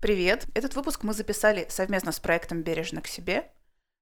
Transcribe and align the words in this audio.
Привет! 0.00 0.46
Этот 0.54 0.76
выпуск 0.76 1.02
мы 1.02 1.12
записали 1.12 1.66
совместно 1.68 2.12
с 2.12 2.20
проектом 2.20 2.62
«Бережно 2.62 3.02
к 3.02 3.08
себе», 3.08 3.50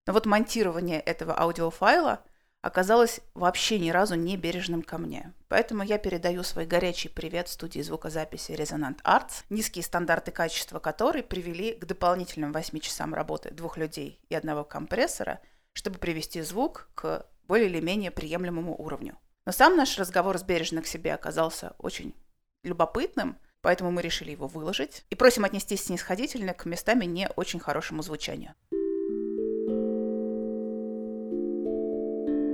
но 0.06 0.12
вот 0.12 0.26
монтирование 0.26 1.00
этого 1.00 1.40
аудиофайла 1.40 2.22
оказалось 2.60 3.20
вообще 3.32 3.78
ни 3.78 3.88
разу 3.88 4.14
не 4.14 4.36
бережным 4.36 4.82
ко 4.82 4.98
мне. 4.98 5.32
Поэтому 5.48 5.82
я 5.82 5.96
передаю 5.96 6.42
свой 6.42 6.66
горячий 6.66 7.08
привет 7.08 7.48
студии 7.48 7.80
звукозаписи 7.80 8.52
Resonant 8.52 9.02
Arts, 9.04 9.44
низкие 9.48 9.82
стандарты 9.82 10.32
качества 10.32 10.80
которой 10.80 11.22
привели 11.22 11.72
к 11.72 11.86
дополнительным 11.86 12.52
8 12.52 12.78
часам 12.80 13.14
работы 13.14 13.50
двух 13.50 13.78
людей 13.78 14.20
и 14.28 14.34
одного 14.34 14.64
компрессора, 14.64 15.40
чтобы 15.72 15.98
привести 15.98 16.42
звук 16.42 16.90
к 16.94 17.24
более 17.48 17.70
или 17.70 17.80
менее 17.80 18.10
приемлемому 18.10 18.78
уровню. 18.78 19.16
Но 19.46 19.52
сам 19.52 19.76
наш 19.76 19.98
разговор 19.98 20.36
с 20.36 20.42
бережно 20.42 20.82
к 20.82 20.86
себе 20.86 21.14
оказался 21.14 21.74
очень 21.78 22.14
любопытным– 22.64 23.38
поэтому 23.62 23.90
мы 23.90 24.02
решили 24.02 24.30
его 24.30 24.46
выложить 24.46 25.04
и 25.10 25.14
просим 25.14 25.44
отнестись 25.44 25.84
снисходительно 25.84 26.54
к 26.54 26.66
местами 26.66 27.04
не 27.04 27.28
очень 27.36 27.60
хорошему 27.60 28.02
звучанию. 28.02 28.54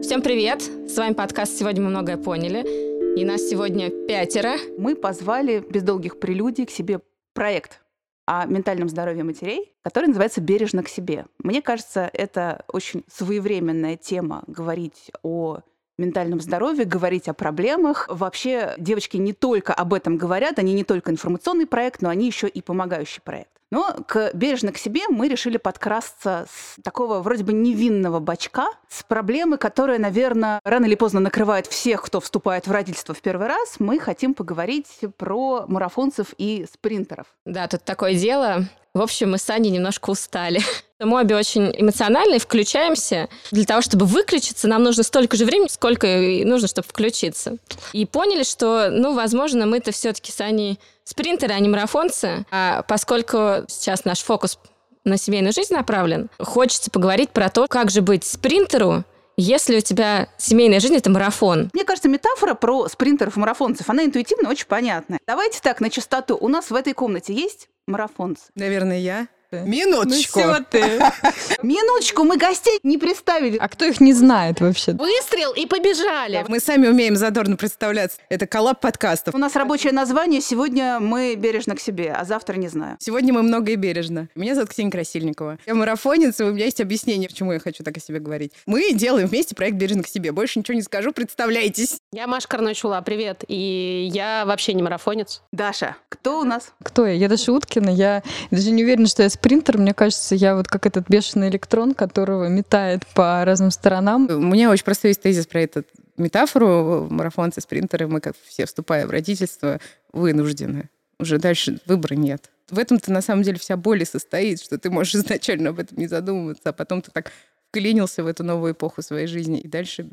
Всем 0.02 0.20
привет! 0.20 0.62
С 0.62 0.96
вами 0.96 1.14
подкаст 1.14 1.56
«Сегодня 1.56 1.82
мы 1.82 1.90
многое 1.90 2.18
поняли». 2.18 2.92
И 3.18 3.24
нас 3.24 3.42
сегодня 3.42 3.90
пятеро. 4.06 4.56
Мы 4.76 4.96
позвали 4.96 5.60
без 5.60 5.82
долгих 5.82 6.18
прелюдий 6.18 6.66
к 6.66 6.70
себе 6.70 7.00
проект 7.34 7.82
о 8.26 8.46
ментальном 8.46 8.88
здоровье 8.88 9.22
матерей, 9.22 9.74
который 9.82 10.06
называется 10.06 10.40
«Бережно 10.40 10.82
к 10.82 10.88
себе». 10.88 11.26
Мне 11.38 11.62
кажется, 11.62 12.10
это 12.12 12.64
очень 12.68 13.04
своевременная 13.06 13.96
тема 13.96 14.44
говорить 14.46 15.10
о 15.22 15.60
ментальном 15.98 16.40
здоровье, 16.40 16.84
говорить 16.84 17.28
о 17.28 17.34
проблемах. 17.34 18.06
Вообще 18.10 18.74
девочки 18.78 19.16
не 19.16 19.32
только 19.32 19.72
об 19.74 19.94
этом 19.94 20.16
говорят, 20.16 20.58
они 20.58 20.72
не 20.72 20.84
только 20.84 21.10
информационный 21.10 21.66
проект, 21.66 22.02
но 22.02 22.08
они 22.08 22.26
еще 22.26 22.48
и 22.48 22.62
помогающий 22.62 23.22
проект. 23.22 23.50
Но 23.72 23.96
к, 24.06 24.32
бережно 24.34 24.70
к 24.70 24.76
себе 24.76 25.08
мы 25.08 25.28
решили 25.28 25.56
подкрасться 25.56 26.46
с 26.50 26.76
такого 26.82 27.20
вроде 27.20 27.42
бы 27.42 27.54
невинного 27.54 28.20
бачка, 28.20 28.66
с 28.90 29.02
проблемы, 29.02 29.56
которая, 29.56 29.98
наверное, 29.98 30.60
рано 30.62 30.84
или 30.84 30.94
поздно 30.94 31.20
накрывает 31.20 31.66
всех, 31.66 32.02
кто 32.02 32.20
вступает 32.20 32.66
в 32.66 32.70
родительство 32.70 33.14
в 33.14 33.22
первый 33.22 33.46
раз. 33.46 33.76
Мы 33.78 33.98
хотим 33.98 34.34
поговорить 34.34 35.00
про 35.16 35.64
марафонцев 35.68 36.34
и 36.36 36.66
спринтеров. 36.70 37.24
Да, 37.46 37.66
тут 37.66 37.82
такое 37.82 38.12
дело. 38.14 38.68
В 38.92 39.00
общем, 39.00 39.30
мы 39.30 39.38
с 39.38 39.48
Аней 39.48 39.70
немножко 39.70 40.10
устали. 40.10 40.60
Мы 41.04 41.20
обе 41.20 41.36
очень 41.36 41.72
эмоциональные, 41.76 42.38
включаемся. 42.38 43.28
Для 43.50 43.64
того, 43.64 43.82
чтобы 43.82 44.06
выключиться, 44.06 44.68
нам 44.68 44.82
нужно 44.82 45.02
столько 45.02 45.36
же 45.36 45.44
времени, 45.44 45.68
сколько 45.68 46.06
и 46.06 46.44
нужно, 46.44 46.68
чтобы 46.68 46.86
включиться. 46.88 47.56
И 47.92 48.06
поняли, 48.06 48.44
что, 48.44 48.88
ну, 48.90 49.14
возможно, 49.14 49.66
мы-то 49.66 49.92
все-таки 49.92 50.32
с 50.32 50.40
Аней 50.40 50.78
спринтеры, 51.04 51.54
а 51.54 51.58
не 51.58 51.68
марафонцы. 51.68 52.46
А 52.50 52.82
поскольку 52.82 53.64
сейчас 53.68 54.04
наш 54.04 54.20
фокус 54.20 54.58
на 55.04 55.16
семейную 55.16 55.52
жизнь 55.52 55.74
направлен, 55.74 56.30
хочется 56.38 56.90
поговорить 56.90 57.30
про 57.30 57.48
то, 57.50 57.66
как 57.66 57.90
же 57.90 58.02
быть 58.02 58.24
спринтеру, 58.24 59.04
если 59.36 59.78
у 59.78 59.80
тебя 59.80 60.28
семейная 60.36 60.78
жизнь— 60.78 60.94
это 60.96 61.10
марафон. 61.10 61.70
Мне 61.72 61.84
кажется, 61.84 62.08
метафора 62.08 62.54
про 62.54 62.88
спринтеров 62.88 63.36
и 63.36 63.40
марафонцев, 63.40 63.88
она 63.88 64.04
интуитивно 64.04 64.50
очень 64.50 64.66
понятная. 64.66 65.18
Давайте 65.26 65.60
так, 65.60 65.80
на 65.80 65.90
чистоту. 65.90 66.36
У 66.38 66.48
нас 66.48 66.70
в 66.70 66.74
этой 66.74 66.92
комнате 66.92 67.32
есть 67.32 67.68
марафонцы? 67.86 68.44
Наверное, 68.54 68.98
я. 68.98 69.26
Минуточку. 69.60 70.40
Ну 70.40 70.54
все 70.54 70.64
ты. 70.70 70.82
Минуточку, 71.62 72.24
мы 72.24 72.36
гостей 72.36 72.78
не 72.82 72.98
представили. 72.98 73.58
А 73.58 73.68
кто 73.68 73.84
их 73.84 74.00
не 74.00 74.12
знает 74.12 74.60
вообще? 74.60 74.92
Выстрел 74.92 75.52
и 75.52 75.66
побежали. 75.66 76.44
Мы 76.48 76.60
сами 76.60 76.88
умеем 76.88 77.16
задорно 77.16 77.56
представляться. 77.56 78.18
Это 78.28 78.46
коллаб 78.46 78.80
подкастов. 78.80 79.34
У 79.34 79.38
нас 79.38 79.54
рабочее 79.56 79.92
название. 79.92 80.40
Сегодня 80.40 80.98
мы 81.00 81.34
бережно 81.36 81.76
к 81.76 81.80
себе, 81.80 82.12
а 82.12 82.24
завтра 82.24 82.56
не 82.56 82.68
знаю. 82.68 82.96
Сегодня 83.00 83.32
мы 83.32 83.42
много 83.42 83.72
и 83.72 83.76
бережно. 83.76 84.28
Меня 84.34 84.54
зовут 84.54 84.70
Ксения 84.70 84.90
Красильникова. 84.90 85.58
Я 85.66 85.74
марафонец, 85.74 86.40
и 86.40 86.44
у 86.44 86.52
меня 86.52 86.64
есть 86.64 86.80
объяснение, 86.80 87.28
почему 87.28 87.52
я 87.52 87.58
хочу 87.58 87.84
так 87.84 87.96
о 87.96 88.00
себе 88.00 88.18
говорить. 88.18 88.52
Мы 88.66 88.92
делаем 88.92 89.28
вместе 89.28 89.54
проект 89.54 89.76
«Бережно 89.76 90.02
к 90.02 90.08
себе». 90.08 90.32
Больше 90.32 90.58
ничего 90.58 90.74
не 90.74 90.82
скажу, 90.82 91.12
представляйтесь. 91.12 91.98
Я 92.12 92.26
Маша 92.26 92.48
Карначула, 92.48 93.00
привет. 93.04 93.44
И 93.48 94.08
я 94.12 94.44
вообще 94.46 94.74
не 94.74 94.82
марафонец. 94.82 95.42
Даша, 95.52 95.96
кто 96.08 96.40
у 96.40 96.44
нас? 96.44 96.72
Кто 96.82 97.06
я? 97.06 97.12
Я 97.12 97.28
Даша 97.28 97.52
Уткина. 97.52 97.90
Я 97.90 98.22
даже 98.50 98.70
не 98.70 98.82
уверена, 98.84 99.06
что 99.06 99.22
я 99.22 99.30
спринтер, 99.42 99.76
мне 99.76 99.92
кажется, 99.92 100.36
я 100.36 100.54
вот 100.54 100.68
как 100.68 100.86
этот 100.86 101.08
бешеный 101.08 101.48
электрон, 101.48 101.94
которого 101.94 102.46
метает 102.46 103.04
по 103.08 103.44
разным 103.44 103.72
сторонам. 103.72 104.28
У 104.30 104.38
меня 104.38 104.70
очень 104.70 104.84
простой 104.84 105.10
есть 105.10 105.20
тезис 105.20 105.48
про 105.48 105.62
этот 105.62 105.88
метафору. 106.16 107.08
Марафонцы, 107.10 107.60
спринтеры, 107.60 108.06
мы 108.06 108.20
как 108.20 108.36
все, 108.46 108.66
вступая 108.66 109.04
в 109.04 109.10
родительство, 109.10 109.80
вынуждены. 110.12 110.90
Уже 111.18 111.38
дальше 111.38 111.80
выбора 111.86 112.14
нет. 112.14 112.50
В 112.70 112.78
этом-то 112.78 113.10
на 113.10 113.20
самом 113.20 113.42
деле 113.42 113.58
вся 113.58 113.76
боль 113.76 114.02
и 114.02 114.04
состоит, 114.04 114.62
что 114.62 114.78
ты 114.78 114.90
можешь 114.90 115.14
изначально 115.16 115.70
об 115.70 115.80
этом 115.80 115.98
не 115.98 116.06
задумываться, 116.06 116.68
а 116.68 116.72
потом 116.72 117.02
ты 117.02 117.10
так 117.10 117.32
вклинился 117.68 118.22
в 118.22 118.28
эту 118.28 118.44
новую 118.44 118.74
эпоху 118.74 119.02
своей 119.02 119.26
жизни, 119.26 119.58
и 119.58 119.66
дальше 119.66 120.08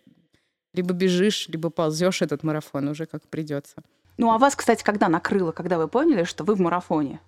либо 0.74 0.94
бежишь, 0.94 1.48
либо 1.50 1.70
ползешь 1.70 2.24
этот 2.24 2.42
марафон 2.42 2.88
уже 2.88 3.06
как 3.06 3.22
придется. 3.28 3.76
Ну 4.18 4.32
а 4.32 4.40
вас, 4.40 4.56
кстати, 4.56 4.84
когда 4.84 5.08
накрыло, 5.08 5.52
когда 5.52 5.78
вы 5.78 5.88
поняли, 5.88 6.24
что 6.24 6.44
вы 6.44 6.56
в 6.56 6.60
марафоне? 6.60 7.20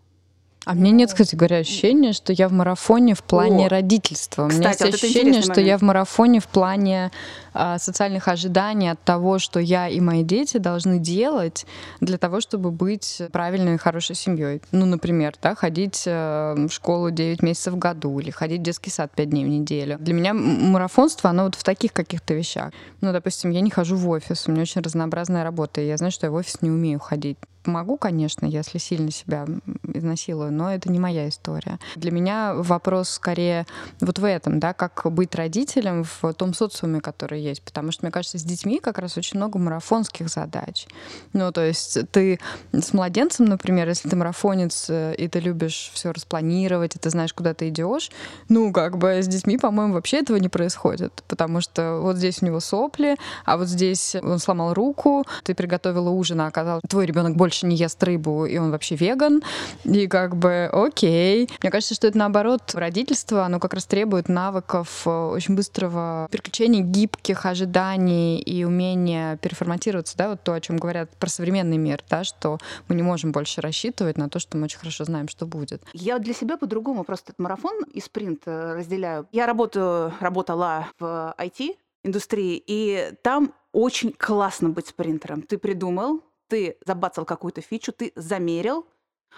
А 0.63 0.75
мне 0.75 0.91
нет, 0.91 1.09
кстати 1.09 1.35
говоря, 1.35 1.57
ощущения, 1.57 2.13
что 2.13 2.33
я 2.33 2.47
в 2.47 2.51
марафоне 2.51 3.15
в 3.15 3.23
плане 3.23 3.65
О, 3.65 3.69
родительства. 3.69 4.43
У 4.43 4.47
меня 4.47 4.69
есть 4.69 4.81
вот 4.81 4.93
ощущение, 4.93 5.41
что 5.41 5.59
я 5.59 5.79
в 5.79 5.81
марафоне 5.81 6.39
в 6.39 6.47
плане 6.47 7.11
а, 7.53 7.79
социальных 7.79 8.27
ожиданий 8.27 8.89
от 8.89 9.01
того, 9.01 9.39
что 9.39 9.59
я 9.59 9.89
и 9.89 9.99
мои 9.99 10.21
дети 10.23 10.57
должны 10.57 10.99
делать 10.99 11.65
для 11.99 12.19
того, 12.19 12.41
чтобы 12.41 12.69
быть 12.69 13.23
правильной 13.31 13.75
и 13.75 13.77
хорошей 13.77 14.15
семьей. 14.15 14.61
Ну, 14.71 14.85
например, 14.85 15.33
да, 15.41 15.55
ходить 15.55 16.03
а, 16.05 16.53
в 16.53 16.69
школу 16.69 17.09
9 17.09 17.41
месяцев 17.41 17.73
в 17.73 17.79
году 17.79 18.19
или 18.19 18.29
ходить 18.29 18.59
в 18.59 18.63
детский 18.63 18.91
сад 18.91 19.11
5 19.15 19.29
дней 19.31 19.45
в 19.45 19.47
неделю. 19.49 19.97
Для 19.99 20.13
меня 20.13 20.35
марафонство, 20.35 21.31
оно 21.31 21.45
вот 21.45 21.55
в 21.55 21.63
таких 21.63 21.91
каких-то 21.91 22.35
вещах. 22.35 22.71
Ну, 23.01 23.11
допустим, 23.11 23.49
я 23.49 23.61
не 23.61 23.71
хожу 23.71 23.95
в 23.95 24.07
офис, 24.07 24.47
у 24.47 24.51
меня 24.51 24.61
очень 24.61 24.81
разнообразная 24.81 25.43
работа, 25.43 25.81
и 25.81 25.87
я 25.87 25.97
знаю, 25.97 26.11
что 26.11 26.27
я 26.27 26.31
в 26.31 26.35
офис 26.35 26.61
не 26.61 26.69
умею 26.69 26.99
ходить 26.99 27.37
помогу, 27.63 27.97
конечно, 27.97 28.45
если 28.45 28.77
сильно 28.77 29.11
себя 29.11 29.45
изнасилую, 29.93 30.51
но 30.51 30.73
это 30.73 30.91
не 30.91 30.99
моя 30.99 31.29
история. 31.29 31.79
Для 31.95 32.11
меня 32.11 32.53
вопрос 32.55 33.09
скорее 33.09 33.65
вот 33.99 34.19
в 34.19 34.25
этом, 34.25 34.59
да, 34.59 34.73
как 34.73 35.11
быть 35.11 35.35
родителем 35.35 36.03
в 36.03 36.33
том 36.33 36.53
социуме, 36.53 37.01
который 37.01 37.41
есть, 37.41 37.61
потому 37.61 37.91
что, 37.91 38.05
мне 38.05 38.11
кажется, 38.11 38.37
с 38.37 38.43
детьми 38.43 38.79
как 38.79 38.97
раз 38.97 39.17
очень 39.17 39.37
много 39.37 39.59
марафонских 39.59 40.29
задач. 40.29 40.87
Ну, 41.33 41.51
то 41.51 41.65
есть 41.65 41.99
ты 42.11 42.39
с 42.71 42.93
младенцем, 42.93 43.45
например, 43.45 43.87
если 43.87 44.09
ты 44.09 44.15
марафонец, 44.15 44.87
э, 44.89 45.15
и 45.15 45.27
ты 45.27 45.39
любишь 45.39 45.91
все 45.93 46.11
распланировать, 46.11 46.95
и 46.95 46.99
ты 46.99 47.09
знаешь, 47.09 47.33
куда 47.33 47.53
ты 47.53 47.69
идешь, 47.69 48.11
ну, 48.49 48.71
как 48.71 48.97
бы 48.97 49.21
с 49.21 49.27
детьми, 49.27 49.57
по-моему, 49.57 49.93
вообще 49.93 50.17
этого 50.17 50.37
не 50.37 50.49
происходит, 50.49 51.23
потому 51.27 51.61
что 51.61 51.99
вот 52.01 52.17
здесь 52.17 52.41
у 52.41 52.45
него 52.45 52.59
сопли, 52.59 53.17
а 53.45 53.57
вот 53.57 53.67
здесь 53.67 54.15
он 54.15 54.39
сломал 54.39 54.73
руку, 54.73 55.25
ты 55.43 55.53
приготовила 55.53 56.09
ужин, 56.09 56.41
а 56.41 56.47
оказалось, 56.47 56.83
твой 56.87 57.05
ребенок 57.05 57.35
больше 57.35 57.50
больше 57.51 57.65
не 57.65 57.75
ест 57.75 58.01
рыбу, 58.01 58.45
и 58.45 58.57
он 58.57 58.71
вообще 58.71 58.95
веган, 58.95 59.43
и 59.83 60.07
как 60.07 60.37
бы 60.37 60.69
окей. 60.71 61.49
Мне 61.61 61.69
кажется, 61.69 61.93
что 61.93 62.07
это 62.07 62.17
наоборот, 62.17 62.73
родительство, 62.73 63.43
оно 63.43 63.59
как 63.59 63.73
раз 63.73 63.85
требует 63.85 64.29
навыков 64.29 65.01
э, 65.05 65.09
очень 65.09 65.57
быстрого 65.57 66.29
переключения 66.31 66.81
гибких 66.81 67.45
ожиданий 67.45 68.39
и 68.39 68.63
умения 68.63 69.35
переформатироваться, 69.35 70.15
да, 70.15 70.29
вот 70.29 70.43
то, 70.43 70.53
о 70.53 70.61
чем 70.61 70.77
говорят 70.77 71.09
про 71.17 71.29
современный 71.29 71.75
мир, 71.75 72.01
да, 72.09 72.23
что 72.23 72.57
мы 72.87 72.95
не 72.95 73.03
можем 73.03 73.33
больше 73.33 73.59
рассчитывать 73.59 74.17
на 74.17 74.29
то, 74.29 74.39
что 74.39 74.55
мы 74.55 74.63
очень 74.63 74.79
хорошо 74.79 75.03
знаем, 75.03 75.27
что 75.27 75.45
будет. 75.45 75.83
Я 75.91 76.19
для 76.19 76.33
себя 76.33 76.55
по-другому 76.55 77.03
просто 77.03 77.33
этот 77.33 77.39
марафон 77.39 77.83
и 77.91 77.99
спринт 77.99 78.43
э, 78.45 78.75
разделяю. 78.75 79.27
Я 79.33 79.45
работаю, 79.45 80.13
работала 80.21 80.87
в 80.99 81.35
IT, 81.37 81.75
индустрии, 82.05 82.63
и 82.65 83.11
там 83.23 83.53
очень 83.73 84.13
классно 84.13 84.69
быть 84.69 84.87
спринтером. 84.87 85.41
Ты 85.41 85.57
придумал, 85.57 86.21
ты 86.51 86.75
забацал 86.85 87.23
какую-то 87.23 87.61
фичу, 87.61 87.93
ты 87.93 88.11
замерил, 88.17 88.85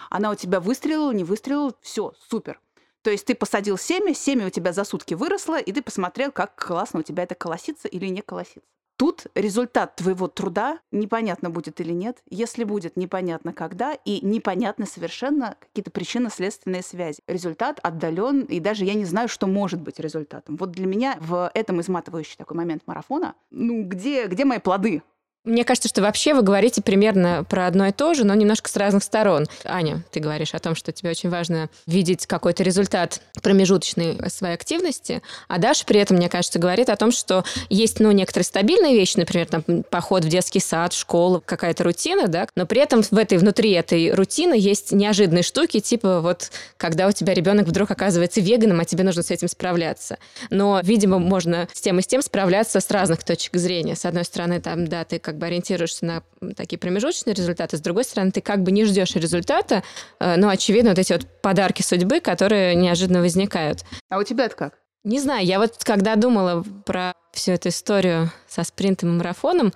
она 0.09 0.31
у 0.31 0.35
тебя 0.35 0.59
выстрелила, 0.59 1.11
не 1.11 1.23
выстрелила, 1.23 1.75
все, 1.79 2.13
супер. 2.27 2.59
То 3.03 3.11
есть 3.11 3.25
ты 3.25 3.35
посадил 3.35 3.77
семя, 3.77 4.15
семя 4.15 4.47
у 4.47 4.49
тебя 4.49 4.73
за 4.73 4.83
сутки 4.83 5.13
выросло, 5.13 5.59
и 5.59 5.71
ты 5.71 5.83
посмотрел, 5.83 6.31
как 6.31 6.55
классно 6.55 7.01
у 7.01 7.03
тебя 7.03 7.21
это 7.21 7.35
колосится 7.35 7.87
или 7.87 8.07
не 8.07 8.21
колосится. 8.21 8.67
Тут 8.97 9.27
результат 9.35 9.95
твоего 9.95 10.27
труда 10.27 10.79
непонятно 10.91 11.51
будет 11.51 11.79
или 11.81 11.91
нет. 11.91 12.23
Если 12.29 12.63
будет, 12.63 12.97
непонятно 12.97 13.53
когда, 13.53 13.93
и 13.93 14.25
непонятно 14.25 14.87
совершенно 14.87 15.55
какие-то 15.59 15.91
причинно-следственные 15.91 16.81
связи. 16.81 17.21
Результат 17.27 17.79
отдален, 17.83 18.41
и 18.41 18.59
даже 18.59 18.85
я 18.85 18.95
не 18.95 19.05
знаю, 19.05 19.27
что 19.27 19.45
может 19.45 19.81
быть 19.81 19.99
результатом. 19.99 20.57
Вот 20.57 20.71
для 20.71 20.87
меня 20.87 21.17
в 21.19 21.51
этом 21.53 21.79
изматывающий 21.81 22.37
такой 22.37 22.57
момент 22.57 22.83
марафона, 22.87 23.35
ну 23.51 23.83
где, 23.83 24.25
где 24.25 24.45
мои 24.45 24.59
плоды? 24.59 25.03
Мне 25.45 25.65
кажется, 25.65 25.89
что 25.89 26.01
вообще 26.01 26.33
вы 26.33 26.41
говорите 26.41 26.81
примерно 26.81 27.43
про 27.43 27.67
одно 27.67 27.87
и 27.87 27.91
то 27.91 28.13
же, 28.13 28.23
но 28.23 28.33
немножко 28.33 28.69
с 28.69 28.77
разных 28.77 29.03
сторон. 29.03 29.45
Аня, 29.65 30.01
ты 30.09 30.21
говоришь 30.21 30.53
о 30.53 30.59
том, 30.59 30.73
что 30.73 30.93
тебе 30.93 31.09
очень 31.09 31.29
важно 31.29 31.69
видеть 31.85 32.25
какой-то 32.27 32.63
результат 32.63 33.19
промежуточной 33.41 34.29
своей 34.29 34.53
активности, 34.53 35.21
а 35.49 35.57
Даша 35.57 35.83
при 35.85 35.99
этом, 35.99 36.15
мне 36.15 36.29
кажется, 36.29 36.59
говорит 36.59 36.87
о 36.87 36.95
том, 36.95 37.11
что 37.11 37.43
есть, 37.69 37.99
ну, 37.99 38.11
некоторые 38.11 38.45
стабильные 38.45 38.95
вещи, 38.95 39.17
например, 39.17 39.47
там, 39.47 39.63
поход 39.89 40.23
в 40.23 40.29
детский 40.29 40.61
сад, 40.61 40.93
школу, 40.93 41.43
какая-то 41.45 41.83
рутина, 41.83 42.29
да, 42.29 42.47
но 42.55 42.65
при 42.65 42.79
этом 42.79 43.03
в 43.03 43.17
этой, 43.17 43.37
внутри 43.37 43.71
этой 43.71 44.13
рутины 44.13 44.53
есть 44.53 44.93
неожиданные 44.93 45.43
штуки, 45.43 45.81
типа 45.81 46.21
вот, 46.21 46.51
когда 46.77 47.05
у 47.05 47.11
тебя 47.11 47.33
ребенок 47.33 47.67
вдруг 47.67 47.91
оказывается 47.91 48.39
веганом, 48.39 48.79
а 48.79 48.85
тебе 48.85 49.03
нужно 49.03 49.23
с 49.23 49.31
этим 49.31 49.49
справляться. 49.49 50.19
Но, 50.49 50.79
видимо, 50.81 51.19
можно 51.19 51.67
с 51.73 51.81
тем 51.81 51.99
и 51.99 52.01
с 52.01 52.07
тем 52.07 52.21
справляться 52.21 52.79
с 52.79 52.89
разных 52.89 53.25
точек 53.25 53.57
зрения. 53.57 53.97
С 53.97 54.05
одной 54.05 54.23
стороны, 54.23 54.61
там, 54.61 54.87
да, 54.87 55.03
ты 55.03 55.19
как 55.19 55.32
бы 55.37 55.45
ориентируешься 55.45 56.05
на 56.05 56.23
такие 56.55 56.77
промежуточные 56.77 57.33
результаты, 57.33 57.77
с 57.77 57.81
другой 57.81 58.03
стороны, 58.03 58.31
ты 58.31 58.41
как 58.41 58.63
бы 58.63 58.71
не 58.71 58.85
ждешь 58.85 59.15
результата, 59.15 59.83
э, 60.19 60.35
но, 60.37 60.49
очевидно, 60.49 60.91
вот 60.91 60.99
эти 60.99 61.13
вот 61.13 61.25
подарки 61.41 61.81
судьбы, 61.81 62.19
которые 62.19 62.75
неожиданно 62.75 63.21
возникают. 63.21 63.83
А 64.09 64.17
у 64.17 64.23
тебя 64.23 64.45
это 64.45 64.55
как? 64.55 64.79
Не 65.03 65.19
знаю, 65.19 65.45
я 65.45 65.59
вот 65.59 65.83
когда 65.83 66.15
думала 66.15 66.63
про 66.85 67.13
всю 67.33 67.51
эту 67.51 67.69
историю 67.69 68.31
со 68.47 68.63
спринтом 68.63 69.09
и 69.09 69.17
марафоном, 69.17 69.73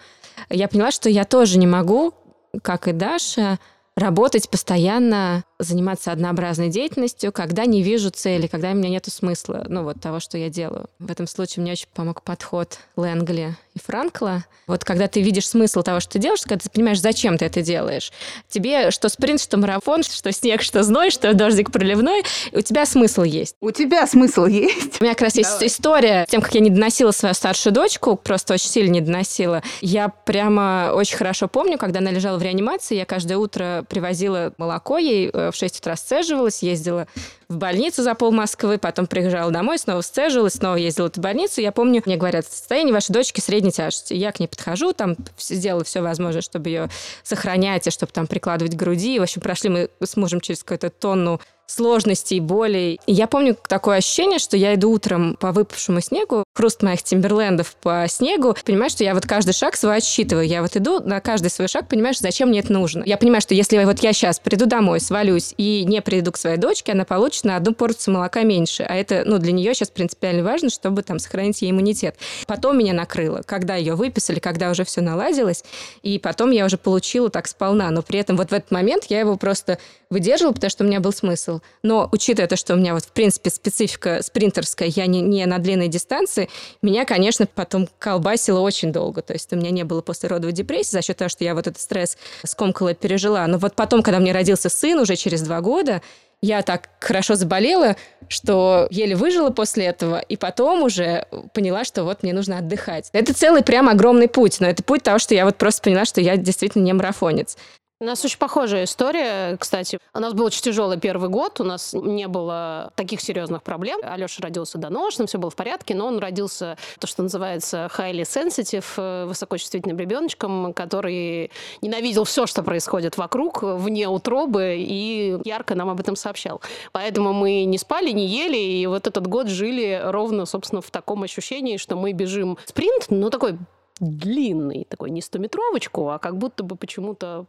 я 0.50 0.68
поняла, 0.68 0.92
что 0.92 1.10
я 1.10 1.26
тоже 1.26 1.58
не 1.58 1.68
могу, 1.68 2.14
как 2.62 2.88
и 2.88 2.94
Даша, 2.94 3.60
работать 3.96 4.50
постоянно 4.50 5.44
заниматься 5.60 6.12
однообразной 6.12 6.70
деятельностью, 6.70 7.32
когда 7.32 7.66
не 7.66 7.82
вижу 7.82 8.12
цели, 8.12 8.48
когда 8.48 8.72
у 8.72 8.76
меня 8.76 8.90
нет 8.90 9.06
смысла, 9.08 9.66
ну, 9.68 9.84
вот 9.84 10.00
того, 10.00 10.20
что 10.20 10.38
я 10.38 10.50
делаю. 10.50 10.88
В 11.00 11.10
этом 11.12 11.26
случае 11.26 11.64
мне 11.64 11.72
очень 11.72 11.88
помог 11.94 12.22
подход 12.22 12.78
Лэнгли 12.96 13.56
и 13.74 13.80
Франкла. 13.80 14.46
Вот 14.68 14.84
когда 14.84 15.08
ты 15.08 15.22
видишь 15.22 15.48
смысл 15.48 15.82
того, 15.82 16.00
что 16.00 16.14
ты 16.14 16.20
делаешь, 16.20 16.42
когда 16.44 16.58
ты 16.58 16.70
понимаешь, 16.70 17.02
зачем 17.02 17.38
ты 17.38 17.46
это 17.46 17.62
делаешь. 17.62 18.12
Тебе 18.50 18.92
что 18.92 19.10
спринт, 19.10 19.42
что 19.42 19.58
марафон, 19.58 20.04
что 20.04 20.32
снег, 20.32 20.62
что 20.62 20.84
зной, 20.84 21.10
что 21.10 21.34
дождик 21.34 21.72
проливной, 21.72 22.24
у 22.52 22.62
тебя 22.62 22.86
смысл 22.86 23.24
есть. 23.24 23.56
У 23.60 23.72
тебя 23.72 24.06
смысл 24.06 24.46
есть. 24.46 25.00
У 25.00 25.04
меня 25.04 25.14
как 25.14 25.24
раз 25.24 25.36
есть 25.36 25.52
Давай. 25.52 25.68
история, 25.68 26.26
тем, 26.30 26.42
как 26.42 26.54
я 26.54 26.60
не 26.60 26.70
доносила 26.70 27.12
свою 27.12 27.34
старшую 27.34 27.74
дочку, 27.74 28.16
просто 28.16 28.56
очень 28.56 28.70
сильно 28.70 28.92
не 28.92 29.02
доносила. 29.02 29.64
Я 29.82 30.10
прямо 30.10 30.92
очень 30.94 31.18
хорошо 31.18 31.48
помню, 31.48 31.78
когда 31.78 32.00
она 32.00 32.12
лежала 32.12 32.38
в 32.38 32.44
реанимации, 32.44 32.96
я 32.96 33.06
каждое 33.06 33.38
утро 33.38 33.86
привозила 33.88 34.54
молоко 34.58 34.98
ей 34.98 35.30
э, 35.32 35.47
в 35.52 35.56
6 35.56 35.80
утра 35.80 35.96
сцеживалась, 35.96 36.64
ездила 36.64 37.08
в 37.50 37.58
больницу 37.58 38.04
за 38.04 38.14
пол 38.14 38.32
Москвы, 38.32 38.78
потом 38.78 39.08
приезжала 39.08 39.52
домой, 39.52 39.78
снова 39.78 40.02
сцежилась, 40.02 40.54
снова 40.54 40.76
ездила 40.76 41.10
в 41.10 41.18
больницу. 41.18 41.62
Я 41.62 41.72
помню, 41.72 42.02
мне 42.06 42.18
говорят, 42.18 42.46
состояние 42.46 42.94
вашей 42.94 43.14
дочки 43.14 43.40
средней 43.40 43.72
тяжести. 43.72 44.14
Я 44.14 44.32
к 44.32 44.40
ней 44.40 44.48
подхожу, 44.48 44.94
там 44.94 45.16
сделала 45.38 45.84
все 45.84 46.02
возможное, 46.02 46.42
чтобы 46.42 46.70
ее 46.70 46.90
сохранять, 47.24 47.88
и 47.88 47.92
чтобы 47.92 48.12
там 48.12 48.28
прикладывать 48.28 48.76
к 48.76 48.78
груди. 48.78 49.20
В 49.20 49.24
общем, 49.24 49.42
прошли 49.42 49.70
мы 49.70 49.90
с 50.02 50.18
мужем 50.18 50.42
через 50.42 50.64
какую-то 50.64 50.90
тонну 50.90 51.40
сложностей, 51.68 52.40
болей. 52.40 53.00
И 53.06 53.14
я 53.14 53.28
помню 53.28 53.56
такое 53.68 53.98
ощущение, 53.98 54.40
что 54.40 54.58
я 54.58 54.74
иду 54.76 54.92
утром 54.92 55.36
по 55.36 55.52
выпавшему 55.52 56.02
снегу, 56.02 56.44
хруст 56.56 56.82
моих 56.82 57.04
тимберлендов 57.04 57.76
по 57.82 58.06
снегу, 58.10 58.56
понимаю, 58.66 58.90
что 58.90 59.04
я 59.04 59.14
вот 59.14 59.26
каждый 59.26 59.54
шаг 59.54 59.76
свой 59.76 59.98
отсчитываю. 59.98 60.48
Я 60.48 60.62
вот 60.62 60.76
иду 60.76 61.02
на 61.02 61.20
каждый 61.20 61.52
свой 61.52 61.68
шаг, 61.68 61.88
понимаешь, 61.88 62.20
зачем 62.20 62.50
мне 62.50 62.60
это 62.60 62.72
нужно. 62.72 63.04
Я 63.06 63.18
понимаю, 63.18 63.42
что 63.42 63.54
если 63.54 63.84
вот 63.84 64.00
я 64.00 64.14
сейчас 64.14 64.40
приду 64.40 64.66
домой, 64.66 65.00
свалюсь 65.02 65.54
и 65.58 65.84
не 65.86 66.02
приду 66.02 66.32
к 66.32 66.38
своей 66.38 66.58
дочке, 66.58 66.94
она 66.94 67.04
получит 67.06 67.44
на 67.44 67.58
одну 67.58 67.74
порцию 67.74 68.16
молока 68.16 68.44
меньше. 68.44 68.84
А 68.84 68.96
это, 68.96 69.24
ну, 69.26 69.38
для 69.38 69.52
нее 69.52 69.74
сейчас 69.74 69.90
принципиально 69.90 70.44
важно, 70.44 70.70
чтобы 70.70 71.04
там 71.04 71.20
сохранить 71.20 71.62
ей 71.62 71.72
иммунитет. 71.72 72.16
Потом 72.48 72.78
меня 72.78 72.94
накрыло, 72.94 73.42
когда 73.46 73.76
ее 73.76 73.96
выписали, 73.96 74.40
когда 74.40 74.72
уже 74.72 74.86
все 74.86 75.02
наладилось, 75.02 75.64
и 76.02 76.18
потом 76.18 76.52
я 76.52 76.66
уже 76.66 76.78
получила 76.78 77.30
так 77.30 77.48
сполна. 77.48 77.92
Но 77.92 78.02
при 78.02 78.20
этом 78.20 78.38
вот 78.38 78.52
в 78.52 78.54
этот 78.54 78.72
момент 78.72 79.06
я 79.10 79.20
его 79.20 79.36
просто 79.36 79.80
выдерживала, 80.10 80.54
потому 80.54 80.70
что 80.70 80.84
у 80.84 80.88
меня 80.88 81.00
был 81.02 81.12
смысл. 81.12 81.57
Но 81.84 82.10
учитывая 82.12 82.48
то, 82.48 82.56
что 82.56 82.74
у 82.74 82.78
меня 82.78 82.94
вот, 82.94 83.06
в 83.06 83.12
принципе, 83.12 83.50
специфика 83.50 84.22
спринтерская, 84.22 84.88
я 84.90 85.06
не, 85.08 85.22
не 85.22 85.46
на 85.46 85.60
длинной 85.60 85.88
дистанции, 85.88 86.50
меня, 86.82 87.06
конечно, 87.06 87.48
потом 87.48 87.88
колбасило 88.00 88.60
очень 88.60 88.92
долго. 88.92 89.22
То 89.22 89.34
есть 89.34 89.52
у 89.54 89.56
меня 89.56 89.72
не 89.72 89.84
было 89.84 90.02
послеродовой 90.02 90.54
депрессии 90.54 90.92
за 90.92 91.02
счет 91.02 91.18
того, 91.18 91.30
что 91.30 91.44
я 91.44 91.56
вот 91.56 91.68
этот 91.68 91.82
стресс 91.82 92.18
скомкала 92.46 92.94
пережила. 92.94 93.46
Но 93.48 93.58
вот 93.58 93.76
потом, 93.76 94.04
когда 94.04 94.20
мне 94.20 94.32
родился 94.32 94.70
сын 94.70 95.00
уже 95.00 95.16
через 95.16 95.42
два 95.42 95.62
года, 95.62 96.02
я 96.42 96.62
так 96.62 96.90
хорошо 97.00 97.36
заболела, 97.36 97.96
что 98.28 98.88
еле 98.92 99.16
выжила 99.16 99.50
после 99.50 99.86
этого, 99.86 100.20
и 100.20 100.38
потом 100.38 100.84
уже 100.84 101.26
поняла, 101.54 101.84
что 101.84 102.04
вот 102.04 102.22
мне 102.22 102.34
нужно 102.34 102.60
отдыхать. 102.60 103.10
Это 103.12 103.34
целый 103.34 103.64
прям 103.64 103.90
огромный 103.90 104.28
путь, 104.28 104.60
но 104.60 104.68
это 104.68 104.84
путь 104.84 105.02
того, 105.02 105.18
что 105.18 105.34
я 105.34 105.46
вот 105.46 105.56
просто 105.56 105.82
поняла, 105.82 106.06
что 106.06 106.22
я 106.22 106.38
действительно 106.38 106.84
не 106.84 106.94
марафонец. 106.94 107.58
У 108.00 108.06
нас 108.06 108.24
очень 108.24 108.38
похожая 108.38 108.84
история, 108.84 109.58
кстати. 109.58 109.98
У 110.14 110.20
нас 110.20 110.34
был 110.34 110.46
очень 110.46 110.62
тяжелый 110.62 111.00
первый 111.00 111.30
год, 111.30 111.60
у 111.60 111.64
нас 111.64 111.94
не 111.94 112.28
было 112.28 112.92
таких 112.96 113.22
серьезных 113.22 113.64
проблем. 113.64 114.00
Алеша 114.04 114.44
родился 114.44 114.78
доношным, 114.78 115.26
все 115.26 115.40
было 115.40 115.50
в 115.50 115.56
порядке, 115.56 115.96
но 115.96 116.06
он 116.06 116.20
родился, 116.20 116.78
то, 117.00 117.08
что 117.08 117.24
называется, 117.24 117.90
highly 117.98 118.22
sensitive, 118.22 118.86
э, 118.98 119.26
высокочувствительным 119.26 119.98
ребеночком, 119.98 120.74
который 120.76 121.50
ненавидел 121.82 122.24
все, 122.26 122.46
что 122.46 122.62
происходит 122.62 123.18
вокруг, 123.18 123.64
вне 123.64 124.08
утробы, 124.08 124.76
и 124.78 125.40
ярко 125.44 125.74
нам 125.74 125.90
об 125.90 126.00
этом 126.00 126.16
сообщал. 126.16 126.62
Поэтому 126.92 127.34
мы 127.34 127.64
не 127.64 127.80
спали, 127.80 128.12
не 128.12 128.28
ели, 128.28 128.58
и 128.58 128.86
вот 128.86 129.08
этот 129.08 129.26
год 129.26 129.48
жили 129.48 130.00
ровно, 130.04 130.46
собственно, 130.46 130.84
в 130.84 130.92
таком 130.92 131.24
ощущении, 131.24 131.78
что 131.78 131.96
мы 131.96 132.14
бежим 132.14 132.60
спринт, 132.66 133.08
ну, 133.10 133.32
такой 133.32 133.58
длинный, 134.00 134.86
такой 134.88 135.10
не 135.10 135.24
стометровочку, 135.24 136.10
а 136.10 136.20
как 136.20 136.38
будто 136.38 136.64
бы 136.64 136.76
почему-то 136.76 137.48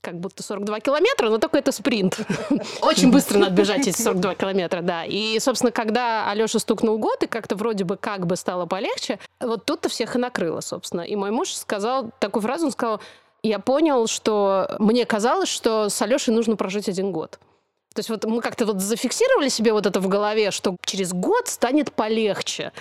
как 0.00 0.18
будто 0.18 0.42
42 0.42 0.80
километра, 0.80 1.28
но 1.28 1.38
только 1.38 1.58
это 1.58 1.72
спринт. 1.72 2.18
Очень 2.82 3.10
быстро 3.10 3.38
надо 3.38 3.52
бежать 3.52 3.86
эти 3.86 4.00
42 4.00 4.34
километра, 4.34 4.80
да. 4.80 5.04
И, 5.04 5.38
собственно, 5.40 5.72
когда 5.72 6.28
Алёша 6.30 6.58
стукнул 6.58 6.98
год, 6.98 7.22
и 7.22 7.26
как-то 7.26 7.56
вроде 7.56 7.84
бы 7.84 7.96
как 7.96 8.26
бы 8.26 8.36
стало 8.36 8.66
полегче, 8.66 9.18
вот 9.40 9.64
тут-то 9.64 9.88
всех 9.88 10.16
и 10.16 10.18
накрыло, 10.18 10.60
собственно. 10.60 11.02
И 11.02 11.16
мой 11.16 11.30
муж 11.30 11.52
сказал 11.52 12.10
такую 12.18 12.42
фразу, 12.42 12.66
он 12.66 12.72
сказал, 12.72 13.00
я 13.42 13.58
понял, 13.58 14.06
что 14.06 14.76
мне 14.78 15.04
казалось, 15.04 15.48
что 15.48 15.88
с 15.88 16.00
Алёшей 16.02 16.34
нужно 16.34 16.56
прожить 16.56 16.88
один 16.88 17.12
год. 17.12 17.38
То 17.94 18.00
есть 18.00 18.08
вот 18.08 18.24
мы 18.24 18.40
как-то 18.40 18.66
вот 18.66 18.80
зафиксировали 18.80 19.48
себе 19.48 19.72
вот 19.72 19.86
это 19.86 20.00
в 20.00 20.08
голове, 20.08 20.50
что 20.50 20.76
через 20.84 21.12
год 21.12 21.48
станет 21.48 21.92
полегче. 21.92 22.72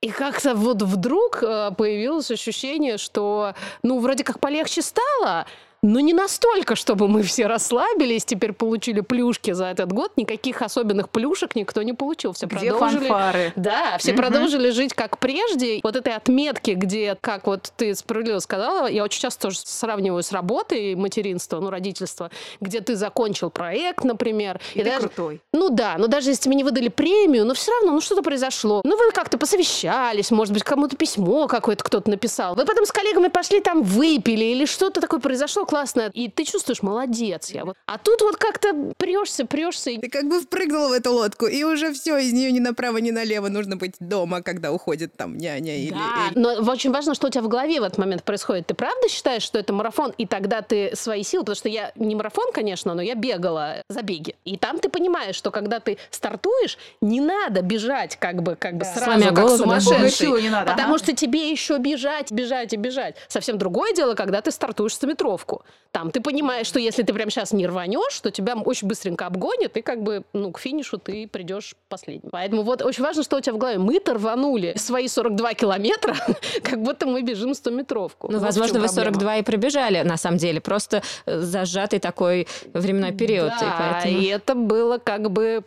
И 0.00 0.10
как-то 0.10 0.54
вот 0.54 0.82
вдруг 0.82 1.42
э, 1.42 1.70
появилось 1.76 2.30
ощущение, 2.30 2.98
что, 2.98 3.54
ну, 3.82 4.00
вроде 4.00 4.22
как 4.22 4.38
полегче 4.38 4.82
стало, 4.82 5.46
но 5.84 6.00
не 6.00 6.14
настолько, 6.14 6.76
чтобы 6.76 7.08
мы 7.08 7.22
все 7.22 7.46
расслабились, 7.46 8.24
теперь 8.24 8.54
получили 8.54 9.00
плюшки 9.00 9.52
за 9.52 9.66
этот 9.66 9.92
год. 9.92 10.12
Никаких 10.16 10.62
особенных 10.62 11.10
плюшек 11.10 11.54
никто 11.54 11.82
не 11.82 11.92
получил. 11.92 12.32
Все 12.32 12.46
где 12.46 12.70
продолжили... 12.70 13.08
фанфары? 13.08 13.52
Да, 13.54 13.98
все 13.98 14.12
угу. 14.12 14.22
продолжили 14.22 14.70
жить 14.70 14.94
как 14.94 15.18
прежде. 15.18 15.80
Вот 15.82 15.94
этой 15.94 16.14
отметки, 16.14 16.70
где, 16.70 17.18
как 17.20 17.46
вот 17.46 17.70
ты 17.76 17.94
справедливо 17.94 18.38
сказала, 18.38 18.86
я 18.86 19.04
очень 19.04 19.20
часто 19.20 19.42
тоже 19.42 19.58
сравниваю 19.62 20.22
с 20.22 20.32
работой 20.32 20.94
материнства, 20.94 21.60
ну, 21.60 21.68
родительства, 21.68 22.30
где 22.62 22.80
ты 22.80 22.96
закончил 22.96 23.50
проект, 23.50 24.04
например. 24.04 24.62
И, 24.74 24.80
и 24.80 24.84
ты 24.84 24.88
даже... 24.88 25.08
крутой. 25.08 25.42
Ну 25.52 25.68
да, 25.68 25.96
но 25.98 26.06
даже 26.06 26.30
если 26.30 26.44
тебе 26.44 26.54
не 26.54 26.64
выдали 26.64 26.88
премию, 26.88 27.44
но 27.44 27.52
все 27.52 27.72
равно, 27.72 27.92
ну 27.92 28.00
что-то 28.00 28.22
произошло. 28.22 28.80
Ну 28.86 28.96
вы 28.96 29.12
как-то 29.12 29.36
посовещались, 29.36 30.30
может 30.30 30.54
быть, 30.54 30.62
кому-то 30.62 30.96
письмо 30.96 31.46
какое-то 31.46 31.84
кто-то 31.84 32.08
написал. 32.08 32.54
Вы 32.54 32.64
потом 32.64 32.86
с 32.86 32.92
коллегами 32.92 33.28
пошли 33.28 33.60
там 33.60 33.82
выпили 33.82 34.46
или 34.46 34.64
что-то 34.64 35.02
такое 35.02 35.20
произошло 35.20 35.66
классная, 35.74 36.10
и 36.14 36.28
ты 36.28 36.44
чувствуешь, 36.44 36.82
молодец 36.82 37.50
я. 37.50 37.64
Вот. 37.64 37.76
А 37.86 37.98
тут 37.98 38.22
вот 38.22 38.36
как-то 38.36 38.92
прешься, 38.96 39.44
прешься. 39.44 39.90
И... 39.90 39.98
Ты 39.98 40.08
как 40.08 40.28
бы 40.28 40.40
впрыгнула 40.40 40.88
в 40.90 40.92
эту 40.92 41.12
лодку, 41.12 41.46
и 41.46 41.64
уже 41.64 41.92
все, 41.92 42.16
из 42.18 42.32
нее 42.32 42.52
ни 42.52 42.60
направо, 42.60 42.98
ни 42.98 43.10
налево 43.10 43.48
нужно 43.48 43.76
быть 43.76 43.94
дома, 43.98 44.40
когда 44.40 44.70
уходит 44.70 45.16
там 45.16 45.36
няня 45.36 45.76
или... 45.76 45.90
Да, 45.90 46.30
но 46.36 46.70
очень 46.70 46.92
важно, 46.92 47.16
что 47.16 47.26
у 47.26 47.30
тебя 47.30 47.42
в 47.42 47.48
голове 47.48 47.80
в 47.80 47.82
этот 47.82 47.98
момент 47.98 48.22
происходит. 48.22 48.68
Ты 48.68 48.74
правда 48.74 49.08
считаешь, 49.08 49.42
что 49.42 49.58
это 49.58 49.72
марафон, 49.72 50.12
и 50.16 50.26
тогда 50.26 50.62
ты 50.62 50.94
свои 50.94 51.24
силы, 51.24 51.42
потому 51.42 51.56
что 51.56 51.68
я 51.68 51.90
не 51.96 52.14
марафон, 52.14 52.52
конечно, 52.52 52.94
но 52.94 53.02
я 53.02 53.16
бегала 53.16 53.82
забеги. 53.88 54.36
И 54.44 54.56
там 54.56 54.78
ты 54.78 54.88
понимаешь, 54.88 55.34
что 55.34 55.50
когда 55.50 55.80
ты 55.80 55.98
стартуешь, 56.12 56.78
не 57.00 57.20
надо 57.20 57.62
бежать 57.62 58.16
как 58.16 58.44
бы, 58.44 58.54
как 58.54 58.74
бы 58.74 58.84
да. 58.84 58.94
сразу, 58.94 59.34
как 59.34 59.48
сумасшедший. 59.50 60.42
Не 60.42 60.50
надо, 60.50 60.70
потому 60.70 60.94
ага. 60.94 61.02
что 61.02 61.16
тебе 61.16 61.50
еще 61.50 61.78
бежать, 61.78 62.30
бежать 62.30 62.72
и 62.72 62.76
бежать. 62.76 63.16
Совсем 63.26 63.58
другое 63.58 63.92
дело, 63.92 64.14
когда 64.14 64.40
ты 64.40 64.52
стартуешь 64.52 64.94
стометровку. 64.94 65.63
Там 65.94 66.10
ты 66.10 66.20
понимаешь, 66.20 66.66
что 66.66 66.80
если 66.80 67.04
ты 67.04 67.14
прямо 67.14 67.30
сейчас 67.30 67.52
не 67.52 67.68
рванешь, 67.68 68.18
то 68.18 68.32
тебя 68.32 68.56
очень 68.56 68.88
быстренько 68.88 69.26
обгонят, 69.26 69.76
и 69.76 69.80
как 69.80 70.02
бы, 70.02 70.24
ну, 70.32 70.50
к 70.50 70.58
финишу 70.58 70.98
ты 70.98 71.28
придешь 71.28 71.76
последним. 71.88 72.30
Поэтому 72.32 72.62
вот 72.62 72.82
очень 72.82 73.04
важно, 73.04 73.22
что 73.22 73.36
у 73.36 73.40
тебя 73.40 73.52
в 73.52 73.58
голове. 73.58 73.78
Мы-то 73.78 74.14
рванули 74.14 74.74
свои 74.76 75.06
42 75.06 75.54
километра, 75.54 76.16
как 76.64 76.82
будто 76.82 77.06
мы 77.06 77.22
бежим 77.22 77.52
100-метровку. 77.52 78.26
Ну, 78.28 78.38
вот 78.38 78.46
возможно, 78.46 78.80
вы 78.80 78.88
42 78.88 79.36
и 79.36 79.42
пробежали, 79.42 80.02
на 80.02 80.16
самом 80.16 80.38
деле. 80.38 80.60
Просто 80.60 81.04
э, 81.26 81.38
зажатый 81.38 82.00
такой 82.00 82.48
временной 82.72 83.12
период. 83.12 83.52
Да, 83.60 83.64
и, 83.64 83.78
поэтому... 83.78 84.20
и 84.20 84.24
это 84.26 84.54
было 84.56 84.98
как 84.98 85.30
бы... 85.30 85.62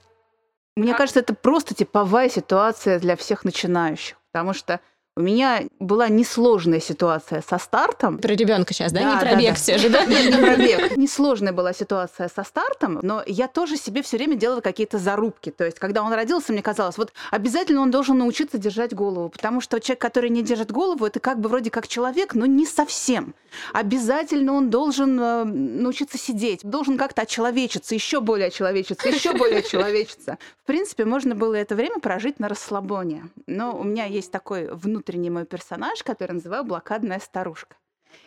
Мне 0.76 0.90
как... 0.90 0.98
кажется, 0.98 1.22
это 1.22 1.36
просто 1.36 1.74
типовая 1.74 2.28
ситуация 2.28 3.00
для 3.00 3.16
всех 3.16 3.46
начинающих, 3.46 4.18
потому 4.34 4.54
что 4.54 4.82
У 5.18 5.20
меня 5.20 5.64
была 5.80 6.10
несложная 6.10 6.80
ситуация 6.80 7.42
со 7.42 7.58
стартом. 7.58 8.20
Про 8.20 8.36
ребенка 8.36 8.76
сейчас, 8.76 8.92
да? 8.92 9.00
да 9.00 9.14
не 9.16 9.20
про 9.20 9.32
да, 9.32 9.36
бег 9.36 9.50
да. 9.50 9.56
все 9.56 9.80
же, 9.80 9.90
да? 9.90 10.06
Не 10.06 10.32
про 10.32 10.56
бег. 10.58 10.96
Несложная 10.96 11.54
была 11.54 11.74
ситуация 11.74 12.30
со 12.30 12.44
стартом, 12.44 13.00
но 13.02 13.24
я 13.26 13.48
тоже 13.48 13.78
себе 13.78 14.04
все 14.04 14.18
время 14.18 14.36
делала 14.36 14.62
какие-то 14.62 15.00
зарубки. 15.00 15.50
То 15.50 15.66
есть, 15.66 15.80
когда 15.80 16.04
он 16.04 16.14
родился, 16.14 16.54
мне 16.54 16.62
казалось, 16.62 17.00
вот 17.00 17.14
обязательно 17.32 17.82
он 17.82 17.90
должен 17.90 18.20
научиться 18.20 18.60
держать 18.60 18.94
голову, 18.94 19.30
потому 19.30 19.60
что 19.60 19.80
человек, 19.80 20.02
который 20.02 20.30
не 20.30 20.44
держит 20.44 20.72
голову, 20.72 21.04
это 21.08 21.20
как 21.20 21.40
бы 21.40 21.50
вроде 21.50 21.72
как 21.72 21.88
человек, 21.88 22.36
но 22.36 22.46
не 22.46 22.68
совсем. 22.68 23.34
Обязательно 23.74 24.54
он 24.54 24.70
должен 24.70 25.20
э, 25.20 25.44
научиться 25.46 26.20
сидеть, 26.20 26.60
должен 26.62 26.96
как-то 26.96 27.24
очеловечиться, 27.24 27.96
еще 27.96 28.20
более 28.20 28.50
очеловечиться, 28.50 29.10
еще 29.10 29.34
более 29.34 29.60
очеловечиться. 29.60 30.38
В 30.62 30.68
принципе, 30.68 31.06
можно 31.06 31.34
было 31.34 31.56
это 31.56 31.74
время 31.74 32.00
прожить 32.00 32.40
на 32.40 32.50
расслабоне. 32.50 33.30
Но 33.48 33.76
у 33.76 33.84
меня 33.84 34.06
есть 34.06 34.32
такой 34.32 34.68
внутренний 34.72 35.07
внутренний 35.08 35.30
мой 35.30 35.46
персонаж, 35.46 36.04
который 36.04 36.34
называю 36.34 36.64
блокадная 36.66 37.20
старушка. 37.20 37.78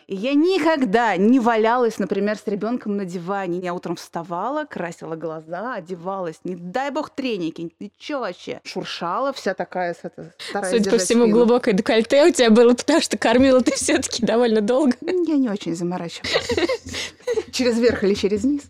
И 0.07 0.15
я 0.15 0.33
никогда 0.33 1.15
не 1.17 1.39
валялась, 1.39 1.99
например, 1.99 2.37
с 2.37 2.47
ребенком 2.47 2.97
на 2.97 3.05
диване. 3.05 3.59
Я 3.59 3.73
утром 3.73 3.95
вставала, 3.95 4.65
красила 4.65 5.15
глаза, 5.15 5.75
одевалась. 5.75 6.39
Не 6.43 6.55
дай 6.55 6.91
бог 6.91 7.09
треники. 7.11 7.71
Ты 7.77 7.91
чё 7.97 8.19
вообще? 8.19 8.61
Шуршала 8.63 9.31
вся 9.31 9.53
такая, 9.53 9.95
это, 10.01 10.33
Судя 10.69 10.91
по 10.91 10.97
всему, 10.97 11.23
спину. 11.23 11.37
глубокое 11.37 11.73
декольте 11.73 12.25
у 12.25 12.31
тебя 12.31 12.49
было, 12.49 12.73
потому 12.73 13.01
что 13.01 13.17
кормила 13.17 13.61
ты 13.61 13.71
все 13.75 13.97
таки 13.99 14.25
довольно 14.25 14.61
долго. 14.61 14.93
Я 15.01 15.37
не 15.37 15.49
очень 15.49 15.75
заморачивалась. 15.75 16.49
Через 17.51 17.79
верх 17.79 18.03
или 18.03 18.13
через 18.13 18.43
низ. 18.43 18.63